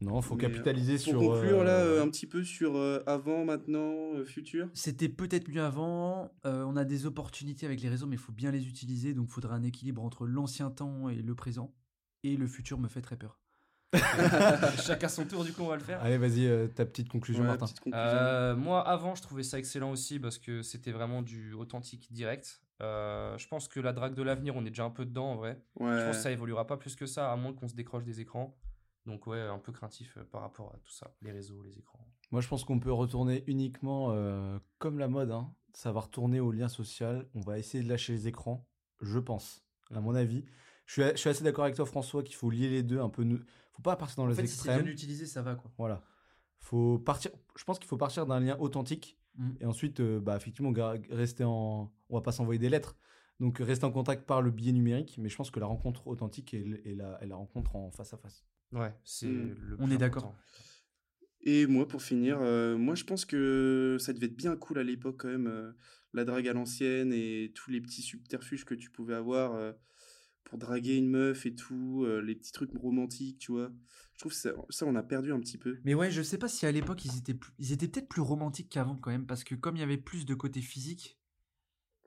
[0.00, 1.18] Non, faut Mais, euh, capitaliser Pour sur.
[1.18, 4.68] conclure euh, là, euh, un petit peu sur euh, avant, maintenant, euh, futur.
[4.74, 6.30] C'était peut-être mieux avant.
[6.46, 9.12] euh, on a des opportunités avec les réseaux, mais il faut bien les utiliser.
[9.12, 11.74] Donc, il faudra un équilibre entre l'ancien temps et le présent.
[12.24, 13.38] Et le futur me fait très peur.
[14.82, 16.00] Chacun son tour, du coup, on va le faire.
[16.02, 17.66] Allez, vas-y, euh, ta petite conclusion, Ouais, Martin.
[17.66, 18.06] petite conclusion.
[18.08, 22.62] Euh, moi, avant, je trouvais ça excellent aussi parce que c'était vraiment du authentique direct.
[22.82, 25.36] Euh, je pense que la drague de l'avenir, on est déjà un peu dedans en
[25.36, 25.60] vrai.
[25.78, 25.98] Ouais.
[25.98, 28.20] Je pense que ça évoluera pas plus que ça, à moins qu'on se décroche des
[28.20, 28.56] écrans.
[29.06, 32.06] Donc ouais, un peu craintif par rapport à tout ça, les réseaux, les écrans.
[32.30, 35.32] Moi, je pense qu'on peut retourner uniquement euh, comme la mode.
[35.32, 35.52] Hein.
[35.74, 37.26] Ça va retourner au lien social.
[37.34, 38.68] On va essayer de lâcher les écrans,
[39.00, 40.44] je pense, à mon avis.
[40.90, 43.08] Je suis, je suis assez d'accord avec toi, François, qu'il faut lier les deux un
[43.08, 43.24] peu.
[43.72, 44.82] faut pas partir dans En les fait, si c'est extrêmes.
[44.82, 45.70] bien utilisé, ça va quoi.
[45.78, 46.02] Voilà.
[46.58, 47.30] Faut partir.
[47.56, 49.50] Je pense qu'il faut partir d'un lien authentique Mm.
[49.60, 50.72] et ensuite, euh, bah, effectivement,
[51.10, 51.92] rester en.
[52.08, 52.96] On va pas s'envoyer des lettres.
[53.38, 55.16] Donc, rester en contact par le biais numérique.
[55.18, 58.12] Mais je pense que la rencontre authentique est, est la, est la rencontre en face
[58.12, 58.44] à face.
[58.72, 59.54] Ouais, c'est Mm.
[59.60, 60.34] le On est d'accord.
[61.42, 64.82] Et moi, pour finir, euh, moi je pense que ça devait être bien cool à
[64.82, 65.72] l'époque quand même, euh,
[66.12, 69.72] la drague à l'ancienne et tous les petits subterfuges que tu pouvais avoir euh,
[70.44, 73.70] pour draguer une meuf et tout, euh, les petits trucs romantiques, tu vois.
[74.14, 75.78] Je trouve que ça, ça, on a perdu un petit peu.
[75.84, 78.20] Mais ouais, je sais pas si à l'époque ils étaient, plus- ils étaient peut-être plus
[78.22, 81.18] romantiques qu'avant quand même, parce que comme il y avait plus de côté physique,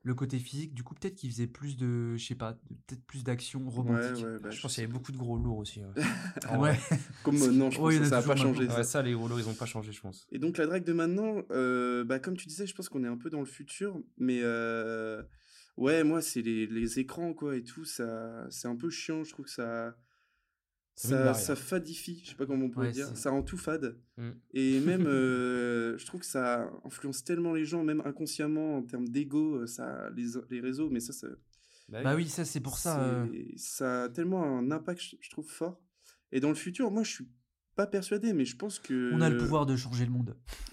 [0.04, 2.52] le côté physique, du coup peut-être qu'ils faisaient plus de, je sais pas,
[2.86, 4.16] peut-être plus d'action romantique.
[4.22, 5.80] Ouais, ouais, bah, je pense qu'il y avait beaucoup de gros lourds aussi.
[5.80, 5.86] ouais.
[6.46, 6.78] Ah ouais.
[7.22, 8.68] Comme maintenant, je pense que ça n'a pas changé.
[8.68, 8.76] ça.
[8.76, 10.26] Ouais, ça, les gros lourds, ils ont pas changé, je pense.
[10.30, 13.08] Et donc la drague de maintenant, euh, bah, comme tu disais, je pense qu'on est
[13.08, 15.22] un peu dans le futur, mais euh,
[15.76, 19.30] ouais, moi c'est les, les écrans quoi et tout, ça, c'est un peu chiant, je
[19.30, 19.96] trouve que ça,
[20.96, 23.98] Ça ça, fadifie, je sais pas comment on pourrait Ouais, dire, ça rend tout fade.
[24.16, 24.30] Mm.
[24.52, 29.08] Et même, euh, je trouve que ça influence tellement les gens, même inconsciemment en termes
[29.08, 31.26] d'ego, euh, ça, les, les réseaux, mais ça, ça,
[31.88, 33.02] Bah oui, ça c'est pour ça.
[33.02, 35.80] euh, ça a tellement un impact, je trouve fort.
[36.32, 37.28] Et dans le futur, moi je suis
[37.74, 40.36] pas persuadé, mais je pense que On a le pouvoir de changer le monde.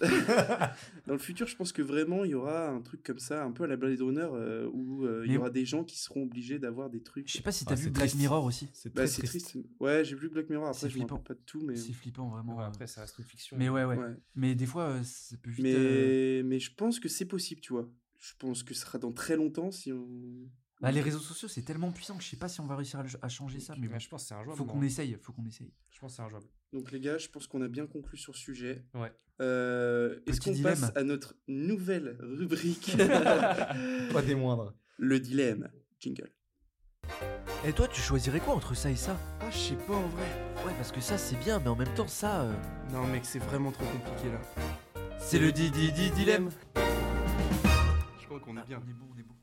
[1.06, 3.50] Dans le futur, je pense que vraiment, il y aura un truc comme ça, un
[3.52, 6.22] peu à la Blade Runner, euh, où euh, il y aura des gens qui seront
[6.22, 7.28] obligés d'avoir des trucs.
[7.28, 8.16] Je sais pas si Ah, t'as c'est vu Black triste.
[8.20, 8.68] Mirror aussi.
[8.72, 9.24] C'est Bah, triste.
[9.24, 9.56] triste.
[9.80, 11.18] Ouais, j'ai vu Black Mirror, C'est après je flippant.
[11.18, 11.76] pas de tout, mais...
[11.76, 12.56] C'est flippant vraiment.
[12.56, 13.56] Ouais, après, ça reste une fiction.
[13.58, 13.96] Mais ouais, ouais.
[13.96, 14.16] Ouais.
[14.34, 15.62] Mais des fois, euh, ça peut vite.
[15.64, 15.74] Mais...
[15.76, 17.88] euh, mais je pense que c'est possible, tu vois.
[18.20, 20.06] Je pense que ce sera dans très longtemps si on...
[20.80, 23.02] bah, les réseaux sociaux, c'est tellement puissant que je sais pas si on va réussir
[23.20, 23.74] à, changer ça.
[23.74, 24.58] Mais Mais bon, je pense que c'est un jouable.
[24.58, 25.16] faut qu'on essaye.
[25.20, 25.72] Faut qu'on essaye.
[25.90, 26.46] Je pense que c'est un jouable.
[26.72, 28.84] Donc les gars, je pense qu'on a bien conclu sur le sujet.
[28.94, 29.12] Ouais.
[29.40, 32.96] Euh, Est-ce qu'on passe à notre nouvelle rubrique
[34.12, 34.74] Pas des moindres.
[34.98, 35.68] Le dilemme.
[36.00, 36.30] Jingle.
[37.64, 39.18] Et toi, tu choisirais quoi entre ça et ça?
[39.40, 40.24] Ah, je sais pas en vrai.
[40.66, 42.42] Ouais, parce que ça c'est bien, mais en même temps, ça.
[42.42, 42.52] euh,
[42.92, 44.40] Non mec, c'est vraiment trop compliqué là.
[45.18, 46.50] C'est le di di di dilemme.
[48.20, 48.80] Je crois qu'on est bien.
[48.84, 49.34] On est bon, on est bon.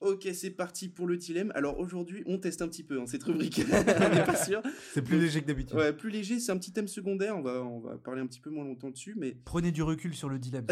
[0.00, 1.52] Ok, c'est parti pour le dilemme.
[1.54, 3.60] Alors aujourd'hui, on teste un petit peu hein, cette rubrique.
[3.70, 4.62] on n'est pas sûr.
[4.94, 5.76] C'est plus léger que d'habitude.
[5.76, 7.36] Ouais, plus léger, c'est un petit thème secondaire.
[7.36, 9.14] On va, on va parler un petit peu moins longtemps dessus.
[9.18, 10.66] Mais Prenez du recul sur le dilemme.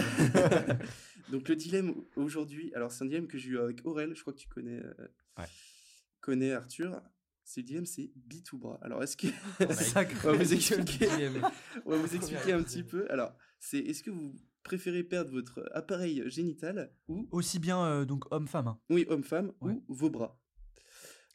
[1.30, 4.14] donc le dilemme aujourd'hui, alors c'est un dilemme que j'ai eu avec Aurel.
[4.14, 5.44] Je crois que tu connais, euh, Ouais.
[6.20, 7.02] connais Arthur.
[7.44, 8.78] C'est le dilemme, c'est bit ou bras.
[8.82, 9.26] Alors est-ce que
[9.74, 10.16] Sacré.
[10.28, 11.08] on va vous expliquer,
[11.84, 13.06] on va vous expliquer un petit peu.
[13.10, 14.34] Alors c'est est-ce que vous
[14.68, 18.68] préférez perdre votre appareil génital ou Aussi bien euh, donc homme-femme.
[18.68, 18.78] hein.
[18.90, 19.80] oui homme-femme Ouais.
[19.88, 20.38] ou vos bras.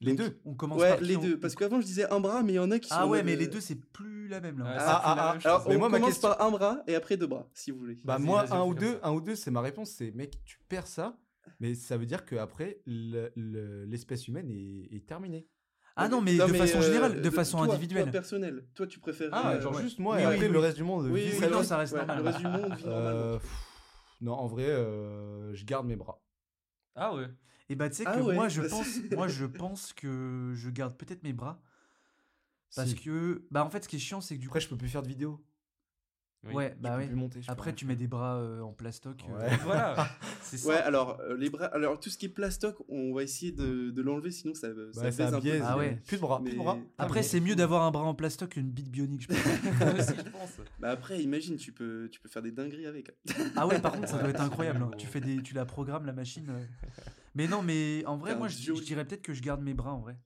[0.02, 0.40] Les Donc, deux.
[0.44, 1.40] On commence Ouais, par qui, les on- deux.
[1.40, 2.96] Parce qu'avant je disais un bras, mais il y en a qui sont.
[2.98, 4.66] Ah ouais, mode, mais les euh, deux c'est plus la même là.
[4.66, 5.48] Ouais, Ah, Ah, ah, ah.
[5.48, 7.72] Alors, Mais on moi, ma commence question- par un bras et après deux bras, si
[7.72, 7.96] vous voulez.
[8.04, 9.08] Bah Vas-y, moi, vas-y, un ou deux, ça.
[9.08, 9.92] un ou deux, c'est ma réponse.
[9.92, 11.18] C'est mec, tu perds ça,
[11.62, 15.48] mais ça veut dire qu'après, l'espèce humaine est, est terminée.
[15.96, 18.04] Ah non, mais de façon euh, générale, de de- façon toi, individuelle.
[18.06, 18.66] Toi, personnel.
[18.74, 19.30] Toi, tu préfères.
[19.32, 19.82] Ah, euh, genre ouais.
[19.84, 20.52] juste moi, Oui, et oui, après oui.
[20.54, 21.08] le reste du monde.
[21.08, 22.06] Oui, non, ça reste Ouais.
[22.16, 23.10] Le reste du monde vit normalement.
[23.20, 23.52] Euh, pff,
[24.22, 26.20] non, en vrai, euh, je garde mes bras.
[26.96, 27.28] Ah ouais.
[27.70, 30.52] Et bah tu sais Ah que ouais, moi je bah, pense, moi je pense que
[30.56, 31.62] je garde peut-être mes bras
[32.76, 32.96] parce Si.
[32.96, 34.78] que bah en fait ce qui est chiant c'est que du coup Après, je peux
[34.78, 35.44] plus faire de vidéo.
[36.46, 36.54] Oui.
[36.56, 37.08] ouais bah ouais.
[37.08, 37.40] monter.
[37.48, 39.24] Après tu mets des bras euh, en plastoc.
[39.30, 39.58] euh, Ouais.
[39.64, 40.10] Voilà.
[40.42, 40.70] C'est ça.
[40.70, 43.92] Ouais, alors, euh, les bras, alors tout ce qui est plastoc, on va essayer de,
[43.92, 45.40] de l'enlever, sinon ça, ça Ouais, baise ça un peu.
[45.40, 45.64] biaise.
[45.66, 46.02] Ah ouais.
[46.06, 46.42] Plus de bras.
[46.44, 46.76] Plus de bras.
[46.76, 49.22] Mais- Après c'est mieux d'avoir un bras en plastoc qu'une bite bionique.
[49.24, 49.38] Je pense.
[49.80, 50.52] Moi aussi, je pense.
[50.80, 53.12] Bah après, imagine, tu peux, tu peux faire des dingueries avec.
[53.56, 54.82] ah ouais par contre ça doit être incroyable.
[54.84, 54.92] hein.
[54.98, 56.48] Tu fais des, tu la programmes la machine.
[56.50, 56.66] euh.
[57.36, 60.00] Mais non mais en vrai moi je, dirais peut-être que je garde mes bras en
[60.02, 60.18] vrai.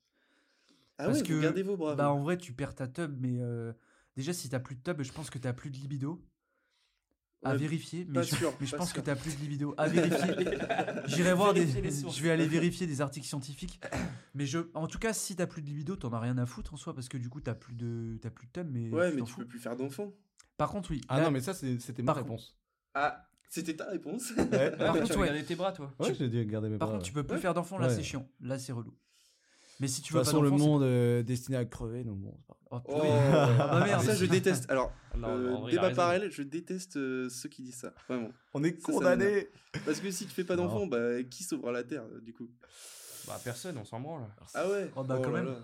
[0.98, 1.96] Ah Parce ouais, que, vous gardez vos bras.
[1.96, 3.72] Bah en vrai tu perds ta tub mais euh,
[4.18, 6.22] déjà si t'as plus de tub je pense que t'as plus de libido.
[7.44, 9.76] À Ouais, vérifier, mais je, sûr, mais je pas pense que t'as plus de libido.
[9.78, 10.34] À vérifier.
[11.06, 11.68] J'irai voir des.
[11.68, 13.80] Je vais aller vérifier des articles scientifiques.
[14.34, 16.74] Mais je, en tout cas, si t'as plus de libido, t'en as rien à foutre
[16.74, 18.70] en soi parce que du coup t'as plus de, t'as plus de thème.
[18.72, 19.40] Mais Ouais, tu mais t'en tu fous.
[19.42, 20.12] peux plus faire d'enfants.
[20.58, 21.02] Par contre, oui.
[21.10, 22.58] Ah là- non, mais ça, c'était ma réponse.
[22.96, 24.32] Ah, c'était ta réponse.
[24.32, 24.72] Ouais.
[24.76, 25.30] Par Ouais, contre, tu ouais.
[25.30, 25.94] regardais tes bras, toi.
[26.00, 26.98] Ouais, j'ai dit garder mes Par bras.
[26.98, 27.42] contre, tu peux plus Ouais.
[27.42, 27.78] faire d'enfants.
[27.78, 27.94] Là, Ouais.
[27.96, 28.28] c'est chiant.
[28.42, 28.98] Là, c'est relou.
[29.80, 32.18] Mais si tu De veux toute pas façon, le monde euh, destiné à crever, donc
[32.20, 32.38] bon.
[32.72, 33.02] Oh, Oh.
[33.02, 34.04] Ah bah merde.
[34.04, 34.70] ça je déteste.
[34.70, 38.30] Alors, Non, euh, vrai, débat parallèle, je déteste euh, ceux qui disent ça, vraiment.
[38.54, 39.48] On est condamnés.
[39.86, 40.64] Parce que si tu fais pas Non.
[40.66, 42.50] d'enfants, bah qui sauvera la terre euh, du coup?
[43.28, 44.24] Bah, personne, on s'en branle.
[44.54, 44.92] Ah ouais?
[44.96, 45.46] Oh, bah, quand là même.
[45.54, 45.60] là.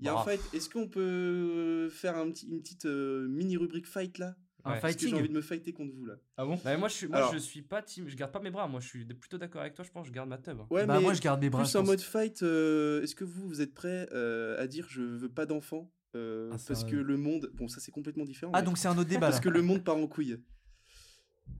[0.00, 0.40] Il y a un fight.
[0.54, 4.34] Est-ce qu'on peut faire un petit, une petite euh, mini rubrique fight là?
[4.64, 4.76] Un Ouais.
[4.80, 5.14] Que j'ai fighting.
[5.14, 6.14] envie de me fighter contre vous là?
[6.36, 6.58] Ah bon?
[6.64, 8.08] Bah, moi, je suis, moi, Alors- je suis pas team.
[8.08, 8.66] Je garde pas mes bras.
[8.68, 9.84] Moi, je suis plutôt d'accord avec toi.
[9.84, 10.58] Je pense que je garde ma teub.
[10.70, 11.62] Ouais, bah mais moi je garde mes bras.
[11.62, 15.02] plus en mode fight, euh, est-ce que vous, vous êtes prêts euh, à dire je
[15.02, 17.50] veux pas d'enfant euh, Ah, Parce que le monde.
[17.54, 18.52] Bon, ça c'est complètement différent.
[18.54, 19.28] Ah mais- donc c'est un autre débat.
[19.30, 20.38] Parce que le monde part en couille.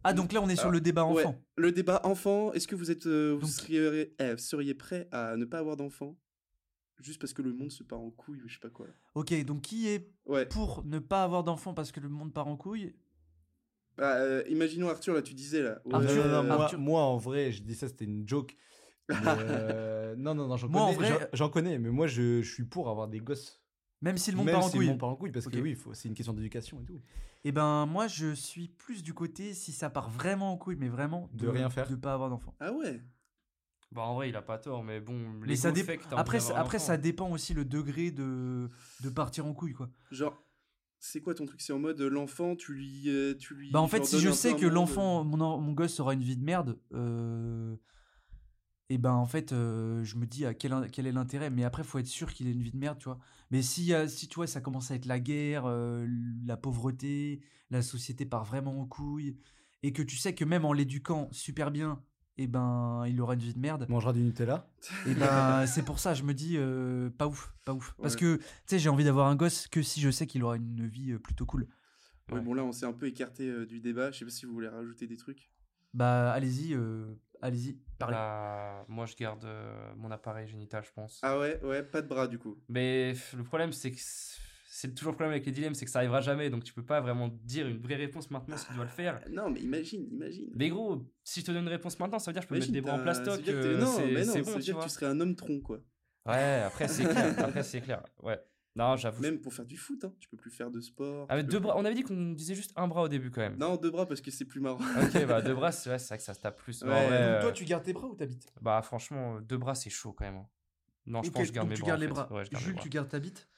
[0.05, 1.43] Ah donc là on est sur le débat Ouais, enfant.
[1.57, 5.37] le débat enfant, est-ce que vous êtes euh, vous Donc- seriez, eh, seriez prêt à
[5.37, 6.17] ne pas avoir d'enfant
[7.03, 8.87] juste parce que le monde se part en couille ou je sais pas quoi.
[8.87, 8.93] là.
[9.15, 10.47] Ok donc qui est Ouais.
[10.47, 12.95] pour ne pas avoir d'enfant parce que le monde part en couille?
[13.97, 15.81] Bah, euh, imaginons Arthur là, tu disais là.
[15.85, 18.57] Ouais, non, moi, Arthur- moi, en vrai, je dis ça, c'était une joke.
[19.09, 22.41] Mais, euh, non, non, non, j'en Moi, en connais, vrai- j'en- connais, mais moi, je,
[22.41, 23.61] je suis pour avoir des gosses.
[24.03, 24.87] Même si le monde Même part en si couille.
[24.87, 27.03] le monde part en couille, parce que oui, c'est une question d'éducation et tout.
[27.45, 30.89] Eh ben moi je suis plus du côté si ça part vraiment en couille mais
[30.89, 31.89] vraiment De rien faire.
[31.89, 32.55] de pas avoir d'enfant.
[32.61, 33.03] Ah ouais?
[33.93, 34.85] Bah, en vrai, il a pas tort.
[34.85, 35.73] Mais bon, Mais ça
[36.13, 37.03] après après ça enfant.
[37.03, 38.69] dépend aussi le degré de
[39.03, 39.91] de partir en couille quoi.
[40.13, 40.41] Genre,
[41.01, 41.61] c'est quoi ton truc?
[41.61, 43.71] C'est en mode euh, l'enfant, tu lui, euh, tu lui.
[43.73, 46.45] Bah en fait si je sais que l'enfant mon, mon gosse aura une vie de
[46.45, 47.75] merde euh,
[48.91, 51.83] et ben en fait euh, je me dis à quel, quel est l'intérêt mais après
[51.85, 53.19] faut être sûr qu'il ait une vie de merde tu vois.
[53.51, 56.07] Mais si si tu vois ça commence à être la guerre, euh,
[56.47, 59.37] la pauvreté, la société part vraiment en couille
[59.83, 62.03] et que tu sais que même en l'éduquant super bien
[62.41, 63.87] et ben il aura une vie de merde.
[63.89, 64.67] Mangera du Nutella.
[65.07, 67.95] Et ben c'est pour ça je me dis euh, pas ouf, pas ouf.
[68.01, 68.21] Parce Ouais.
[68.21, 70.87] que tu sais j'ai envie d'avoir un gosse que si je sais qu'il aura une
[70.87, 71.69] vie euh, plutôt cool.
[72.31, 72.41] Ouais, Ouais.
[72.41, 74.11] bon là on s'est un peu écarté euh, du débat.
[74.11, 75.51] Je sais pas si vous voulez rajouter des trucs.
[75.93, 78.15] Bah allez-y, euh, allez-y, parlez.
[78.15, 81.19] Bah, moi, je garde euh, mon appareil génital, je pense.
[81.23, 82.57] Ah ouais, ouais, pas de bras du coup.
[82.69, 83.99] Mais le problème, c'est que
[84.73, 86.49] c'est toujours le problème avec les dilemmes, c'est que ça arrivera jamais.
[86.49, 89.21] Donc, tu peux pas vraiment dire une vraie réponse maintenant si tu dois le faire.
[89.25, 90.49] Ah, Non, mais imagine, imagine.
[90.55, 92.55] Mais gros, si je te donne une réponse maintenant, ça veut dire que je peux
[92.55, 93.49] Imagine, mettre des bras en plastoc.
[93.49, 95.35] euh, non, mais non, c'est ça bon, veut tu dire que tu serais un homme
[95.35, 95.81] tronc quoi.
[96.27, 97.35] Ouais, après, c'est clair.
[97.39, 98.03] Après, c'est clair.
[98.23, 98.39] Ouais.
[98.77, 99.21] Non, j'avoue.
[99.21, 101.27] Même pour faire du foot, hein, tu peux plus faire de sport.
[101.29, 103.41] Avec tu deux bras, on avait dit qu'on disait juste un bras au début quand
[103.41, 103.57] même.
[103.59, 104.79] Non, deux bras parce que c'est plus marrant.
[105.03, 106.85] Ok, bah deux bras, c'est ouais, c'est vrai que ça se tape plus.
[106.85, 108.47] Mais en Ouais, vrai, donc euh, tu gardes tes bras ou t'habites?
[108.61, 110.37] Bah franchement, deux bras, c'est chaud quand même.
[110.37, 110.47] hein.
[111.07, 111.89] Non, je pense que je garde donc mes tu bras.
[111.91, 112.33] gardes en les bras.
[112.33, 112.83] Ouais, je garde mes Jules, bras.
[112.85, 113.49] tu gardes ta bite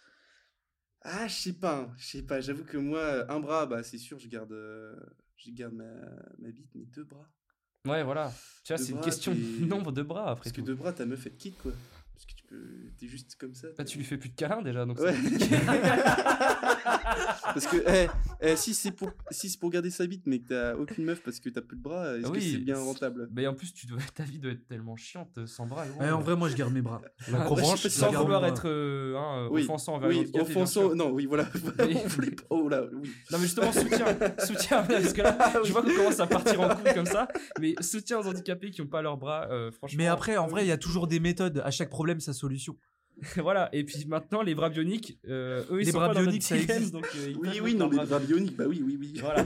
[1.04, 2.40] Ah, je sais pas, hein, je sais pas.
[2.40, 4.94] J'avoue que moi, un bras, bah c'est sûr, je garde, euh,
[5.36, 5.92] je garde ma,
[6.38, 7.28] ma bite, mais deux bras.
[7.86, 8.32] Ouais, voilà.
[8.64, 11.04] Tu vois, c'est une question de nombre de bras après Parce que deux bras, ta
[11.04, 11.72] meuf elle te quitte quoi.
[12.14, 13.68] Parce que tu peux, t'es juste comme ça.
[13.76, 15.14] Bah, tu lui fais plus de câlins déjà, donc Ouais.
[17.44, 18.08] parce que eh,
[18.40, 21.22] eh, si c'est pour, si c'est pour garder sa bite, mais que t'as aucune meuf
[21.22, 23.28] parce que t'as plus de bras, est-ce que Oui, c'est bien rentable?
[23.34, 23.98] Mais en plus, tu dois...
[24.14, 25.84] ta vie doit être tellement chiante euh, sans bras.
[26.00, 27.00] Ouais, en vrai, moi je garde mes bras.
[27.30, 30.94] La Ah, sans vouloir être euh, hein, Oui, offensant envers Oui, offensant.
[30.94, 31.48] Non, oui, voilà.
[31.78, 32.04] Mais-
[32.50, 33.10] Oh là, oui.
[33.30, 34.06] Non mais justement soutien,
[34.44, 37.28] soutien parce que là je vois qu'on commence à partir en couille comme ça,
[37.60, 39.96] mais soutien aux handicapés qui ont pas leurs bras, euh, franchement.
[39.98, 41.62] Mais après, en vrai, il y a toujours des méthodes.
[41.64, 42.76] À chaque problème, sa solution.
[43.36, 43.68] voilà.
[43.74, 46.30] Et puis maintenant les bras bioniques, euh, eux ils Les sont bras pas dans notre
[46.30, 46.92] bioniques, ça existe.
[46.92, 48.54] donc euh, Oui, oui, non, mais bras bras bioniques.
[48.54, 49.14] bioniques, bah oui, oui, oui.
[49.20, 49.44] Voilà.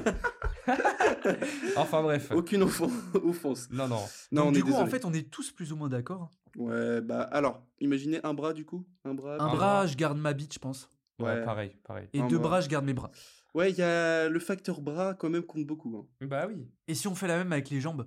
[1.76, 2.30] enfin bref.
[2.32, 2.62] Aucune
[3.14, 3.68] offense.
[3.70, 4.00] Non non.
[4.32, 6.30] Non, Donc, on du est coup, en fait, on est tous plus ou moins d'accord.
[6.56, 9.34] Ouais, bah alors, imaginez un bras du coup, un bras.
[9.34, 9.86] Un Un bras, bras.
[9.86, 10.88] je garde ma bite, je pense.
[11.18, 11.44] Ouais, Ouais.
[11.44, 12.08] pareil pareil.
[12.12, 12.48] Et Un deux bras.
[12.48, 13.10] bras, je garde mes bras.
[13.54, 15.96] Ouais, il y a le facteur bras quand même compte beaucoup.
[15.96, 16.26] hein.
[16.26, 16.68] Bah oui.
[16.88, 18.06] Et si on fait la même avec les jambes?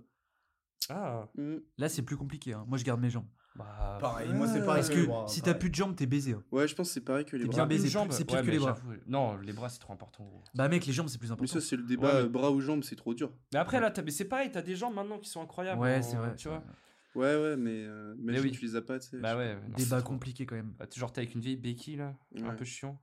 [0.90, 1.28] Ah.
[1.36, 1.58] Mm.
[1.78, 2.54] Là, c'est plus compliqué.
[2.54, 2.66] hein.
[2.68, 3.28] Moi, je garde mes jambes.
[3.56, 3.98] Bah.
[4.00, 4.84] Pareil, moi c'est pareil.
[4.84, 6.34] Parce que bras, si t'as plus de jambes, t'es baisé.
[6.34, 6.44] hein.
[6.52, 7.58] Ouais, je pense que c'est pareil que les T'es bras.
[7.58, 7.86] bien baisé.
[7.86, 8.76] Une jambe, c'est pire ouais, que mais les bras.
[8.76, 10.24] j'avoue, Non, les bras c'est trop important.
[10.24, 10.42] gros.
[10.56, 11.54] Bah, mec, les jambes, c'est plus Mais important.
[11.54, 13.32] ça, c'est le débat Ouais, mais- euh, bras ou jambes, c'est trop dur.
[13.54, 15.82] Mais après là, t'as- mais c'est pareil, t'as des jambes maintenant qui sont incroyables.
[15.82, 16.36] Ouais, en- c'est vrai.
[16.38, 16.64] Tu vois.
[17.16, 18.52] Ouais, ouais, mais, euh, imagine, oui.
[18.52, 19.18] tu les as pas, tu sais.
[19.18, 19.56] Bah ouais.
[19.56, 20.74] non, Débat trop- compliqué quand même.
[20.78, 22.56] Bah, toujours t'es avec une vieille béquille là, un Ouais.
[22.56, 22.98] peu chiant.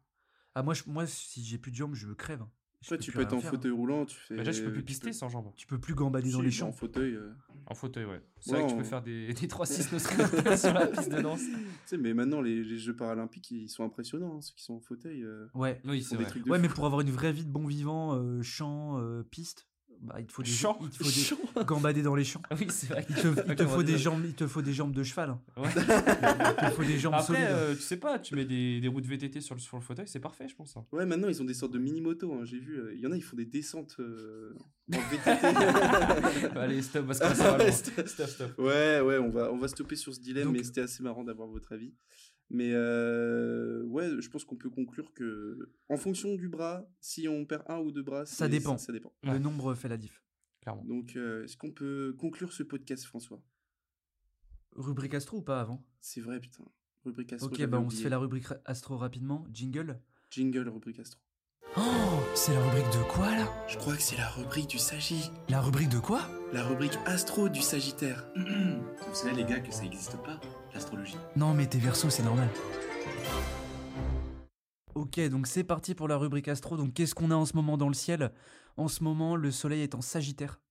[0.55, 2.41] Ah, moi, je- moi si j'ai plus de jambes, je crève.
[2.41, 2.49] hein.
[2.83, 4.35] Je Après, peux tu plus peux être en faire, fauteuil roulant, tu fais.
[4.35, 5.51] Mais déjà, tu peux plus pister sans jambes.
[5.57, 6.69] Tu peux plus gambader dans les bah, champs.
[6.69, 7.15] En fauteuil.
[7.15, 7.33] euh.
[7.67, 8.21] En fauteuil, ouais.
[8.41, 11.11] C'est Ouais, vrai que tu peux faire des, des 3-6 no script sur la piste
[11.11, 11.41] de danse.
[11.41, 11.53] Tu
[11.87, 14.81] sais, mais maintenant, les, les Jeux paralympiques, ils sont impressionnants, hein, ceux qui sont en
[14.81, 15.23] fauteuil.
[15.25, 15.81] euh, Ouais.
[15.85, 16.27] Oui, ils c'est vrai.
[16.47, 19.67] Ouais, mais pour avoir une vraie vie de bon vivant, euh, champ, euh, piste,
[20.03, 21.05] bah, il te faut des, Champ il te faut
[21.57, 22.43] des gambader dans les champs.
[22.59, 23.07] Oui, c'est vrai.
[23.09, 25.31] Il te, il te faut des jambes, il te faut des jambes de cheval.
[25.31, 25.41] hein.
[25.57, 25.69] Ouais.
[25.77, 27.47] Il te faut des jambes Après, solides.
[27.51, 29.83] euh, tu sais pas, tu mets des, des roues de VTT sur le, sur le
[29.83, 30.77] fauteuil, c'est parfait, je pense.
[30.77, 30.85] hein.
[30.93, 32.33] Ouais, maintenant, ils ont des sortes de mini-motos.
[32.33, 34.55] hein, J'ai vu, euh, il y en a, ils font des descentes euh,
[34.93, 35.31] en VTT.
[36.57, 38.07] Allez, stop, parce que ça va stop.
[38.09, 38.59] Stop, stop.
[38.59, 41.25] Ouais, ouais, on va, on va stopper sur ce dilemme, Donc- mais c'était assez marrant
[41.25, 41.93] d'avoir votre avis.
[42.49, 47.45] Mais euh, ouais, je pense qu'on peut conclure que, en fonction du bras, si on
[47.45, 48.79] perd un ou deux bras, Ça dépend.
[48.79, 49.13] Ça, dépend.
[49.25, 49.39] Le Ouais.
[49.41, 50.23] nombre fait la diff.
[50.61, 50.85] Clairement.
[50.85, 53.43] Donc, euh, est-ce qu'on peut conclure ce podcast, François?
[54.73, 55.85] Rubrique astro ou pas avant?
[56.01, 56.65] C'est vrai, putain.
[57.05, 57.49] Rubrique Astro.
[57.51, 59.47] Ok, bah on se fait la rubrique astro rapidement.
[59.53, 60.01] Jingle?
[60.31, 61.21] Jingle, rubrique Astro.
[61.79, 63.53] Oh, c'est la rubrique de quoi là?
[63.69, 65.31] Je crois que c'est la rubrique du Sagit.
[65.51, 66.23] La rubrique de quoi?
[66.55, 68.25] La rubrique Astro du Sagittaire.
[68.37, 70.41] Vous savez les gars que ça n'existe pas,
[70.73, 71.19] l'astrologie.
[71.37, 72.49] Non mais t'es verso, c'est normal.
[74.95, 76.79] Ok, donc c'est parti pour la rubrique astro.
[76.79, 78.33] Donc qu'est-ce qu'on a en ce moment dans le ciel?
[78.79, 80.63] En ce moment, le soleil est en Sagittaire.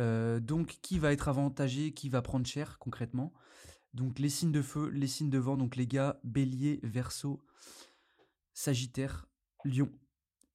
[0.00, 3.32] Euh, donc qui va être avantagé, qui va prendre cher concrètement?
[3.92, 7.40] Donc les signes de feu, les signes de vent, donc les gars, bélier, verso,
[8.52, 9.28] Sagittaire,
[9.64, 9.88] Lion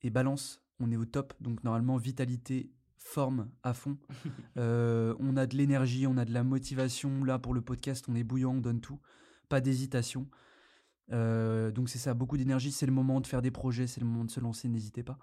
[0.02, 1.34] et Balance, on est au top.
[1.41, 3.97] Donc normalement, vitalité, forme à fond.
[4.58, 7.24] Euh, on a de l'énergie, on a de la motivation.
[7.24, 9.00] Là, pour le podcast, on est bouillant, on donne tout.
[9.47, 10.28] Pas d'hésitation.
[11.14, 12.74] Euh, donc c'est ça, beaucoup d'énergie.
[12.74, 15.18] C'est le moment de faire des projets, c'est le moment de se lancer, n'hésitez pas.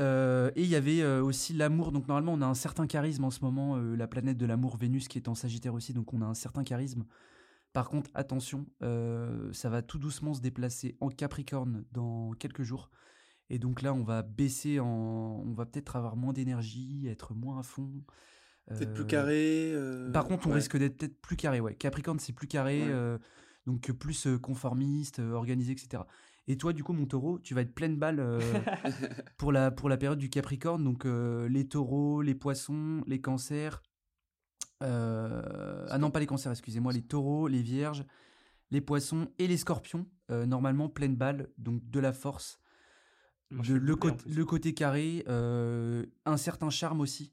[0.00, 1.92] Euh, et il y avait aussi l'amour.
[1.92, 3.76] Donc normalement, on a un certain charisme en ce moment.
[3.76, 5.92] la planète de l'amour, Vénus, qui est en Sagittaire aussi.
[5.92, 7.04] Donc on a un certain charisme.
[7.72, 12.90] Par contre, attention, ça va tout doucement se déplacer en Capricorne dans quelques jours.
[13.50, 15.42] Et donc là, on va baisser en.
[15.44, 17.90] On va peut-être avoir moins d'énergie, être moins à fond.
[18.68, 19.70] Peut-être plus Euh, carré.
[19.74, 20.56] euh, Par contre, on ouais.
[20.56, 21.58] risque d'être peut-être plus carré.
[21.60, 21.74] Ouais.
[21.74, 22.82] Capricorne, c'est plus carré.
[22.82, 22.88] Ouais.
[22.90, 23.18] euh,
[23.66, 26.04] donc plus conformiste, organisé, etc.
[26.46, 28.40] Et toi, du coup, mon taureau, tu vas être pleine balle euh,
[29.36, 30.82] pour, la, pour la période du Capricorne.
[30.84, 33.82] Donc euh, les taureaux, les poissons, les cancers.
[34.82, 36.92] euh, ah non, pas les cancers, excusez-moi.
[36.92, 38.04] Les taureaux, les vierges,
[38.70, 40.06] les poissons et les scorpions.
[40.28, 41.48] normalement, pleine balle.
[41.58, 42.58] Donc de la force.
[43.50, 47.32] Moi, le, côté- le côté carré, euh, un certain charme aussi.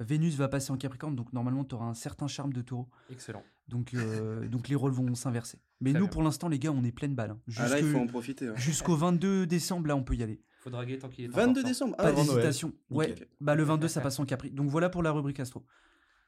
[0.00, 2.88] Vénus va passer en Capricorne, donc normalement tu auras un certain charme de taureau.
[3.10, 3.44] Excellent.
[3.68, 5.58] Donc, euh, donc les rôles vont s'inverser.
[5.80, 6.12] Mais Très nous, bien.
[6.12, 7.30] pour l'instant, les gars, on est pleine balle.
[7.30, 7.40] hein.
[7.56, 8.48] Ah là, il faut Jusque- en profiter.
[8.48, 8.54] hein.
[8.56, 10.42] Jusqu'au 22 décembre, là, on peut y aller.
[10.58, 11.96] Faut draguer tant qu'il est 22 encore décembre?
[11.96, 12.72] Pas Ah, d'hésitation.
[12.90, 14.50] Ouais, bah le 22, ça passe en Capri.
[14.50, 15.64] Donc voilà pour la rubrique astro.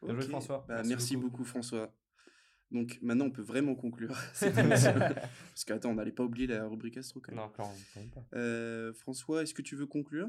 [0.02, 0.28] Bien joué.
[0.28, 0.64] François.
[0.68, 1.30] Bah, Merci merci, beaucoup.
[1.30, 1.44] beaucoup.
[1.44, 1.92] François.
[2.70, 4.94] Donc maintenant, on peut vraiment conclure cette émission.
[4.98, 7.40] Parce qu'attends, on n'allait pas oublier la rubrique astro quand même.
[7.40, 8.24] Non, clairement, quand même pas.
[8.34, 10.28] Euh, François, est-ce que tu veux conclure?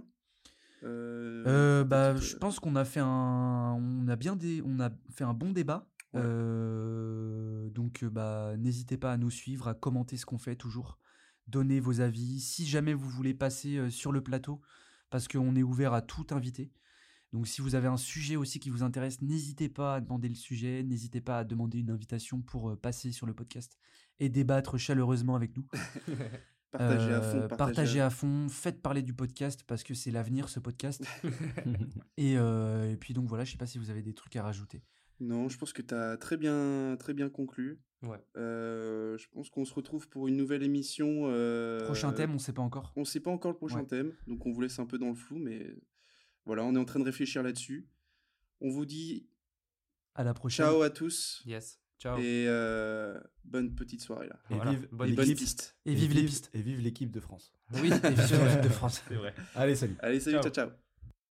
[0.83, 4.91] Euh, Euh, bah, je pense qu'on a fait un, on a bien des, on a
[5.11, 5.89] fait un bon débat.
[6.13, 6.21] Ouais.
[6.23, 10.99] Euh, donc, bah, n'hésitez pas à nous suivre, à commenter ce qu'on fait toujours,
[11.47, 12.39] donner vos avis.
[12.39, 14.61] Si jamais vous voulez passer sur le plateau,
[15.09, 16.71] parce qu'on est ouvert à tout invité.
[17.33, 20.35] Donc, si vous avez un sujet aussi qui vous intéresse, n'hésitez pas à demander le
[20.35, 23.77] sujet, n'hésitez pas à demander une invitation pour euh, passer sur le podcast
[24.19, 25.65] et débattre chaleureusement avec nous.
[26.71, 27.55] Partagez à Euh, fond.
[27.55, 31.01] partagez à fond, faites parler du podcast parce que c'est l'avenir ce podcast.
[32.17, 34.43] et, euh, et puis donc voilà, je sais pas si vous avez des trucs à
[34.43, 34.81] rajouter.
[35.19, 37.79] Non, je pense que tu as très bien, très bien conclu.
[38.03, 38.21] Ouais.
[38.35, 41.23] Euh, je pense qu'on se retrouve pour une nouvelle émission.
[41.27, 42.91] euh, Prochain thème, on sait pas encore.
[42.95, 43.85] On sait pas encore le prochain Ouais.
[43.87, 45.73] thème, donc on vous laisse un peu dans le flou, mais
[46.47, 47.87] voilà, on est en train de réfléchir là-dessus.
[48.61, 49.29] On vous dit
[50.15, 50.65] À la prochaine.
[50.65, 51.79] ciao à tous Yes.
[51.99, 52.17] Ciao.
[52.19, 54.39] et euh, bonne petite soirée là.
[54.49, 54.71] Et Voilà.
[54.71, 55.77] vive, Bonne Et bonne piste.
[55.85, 56.49] Et vive les pistes.
[56.53, 57.53] Et vive l'équipe de France.
[57.73, 59.03] Oui, et vive l'équipe de France.
[59.07, 59.33] C'est vrai.
[59.55, 59.95] Allez, salut.
[59.99, 60.43] Allez, salut, Ciao.
[60.43, 60.51] ciao.
[60.67, 60.86] ciao.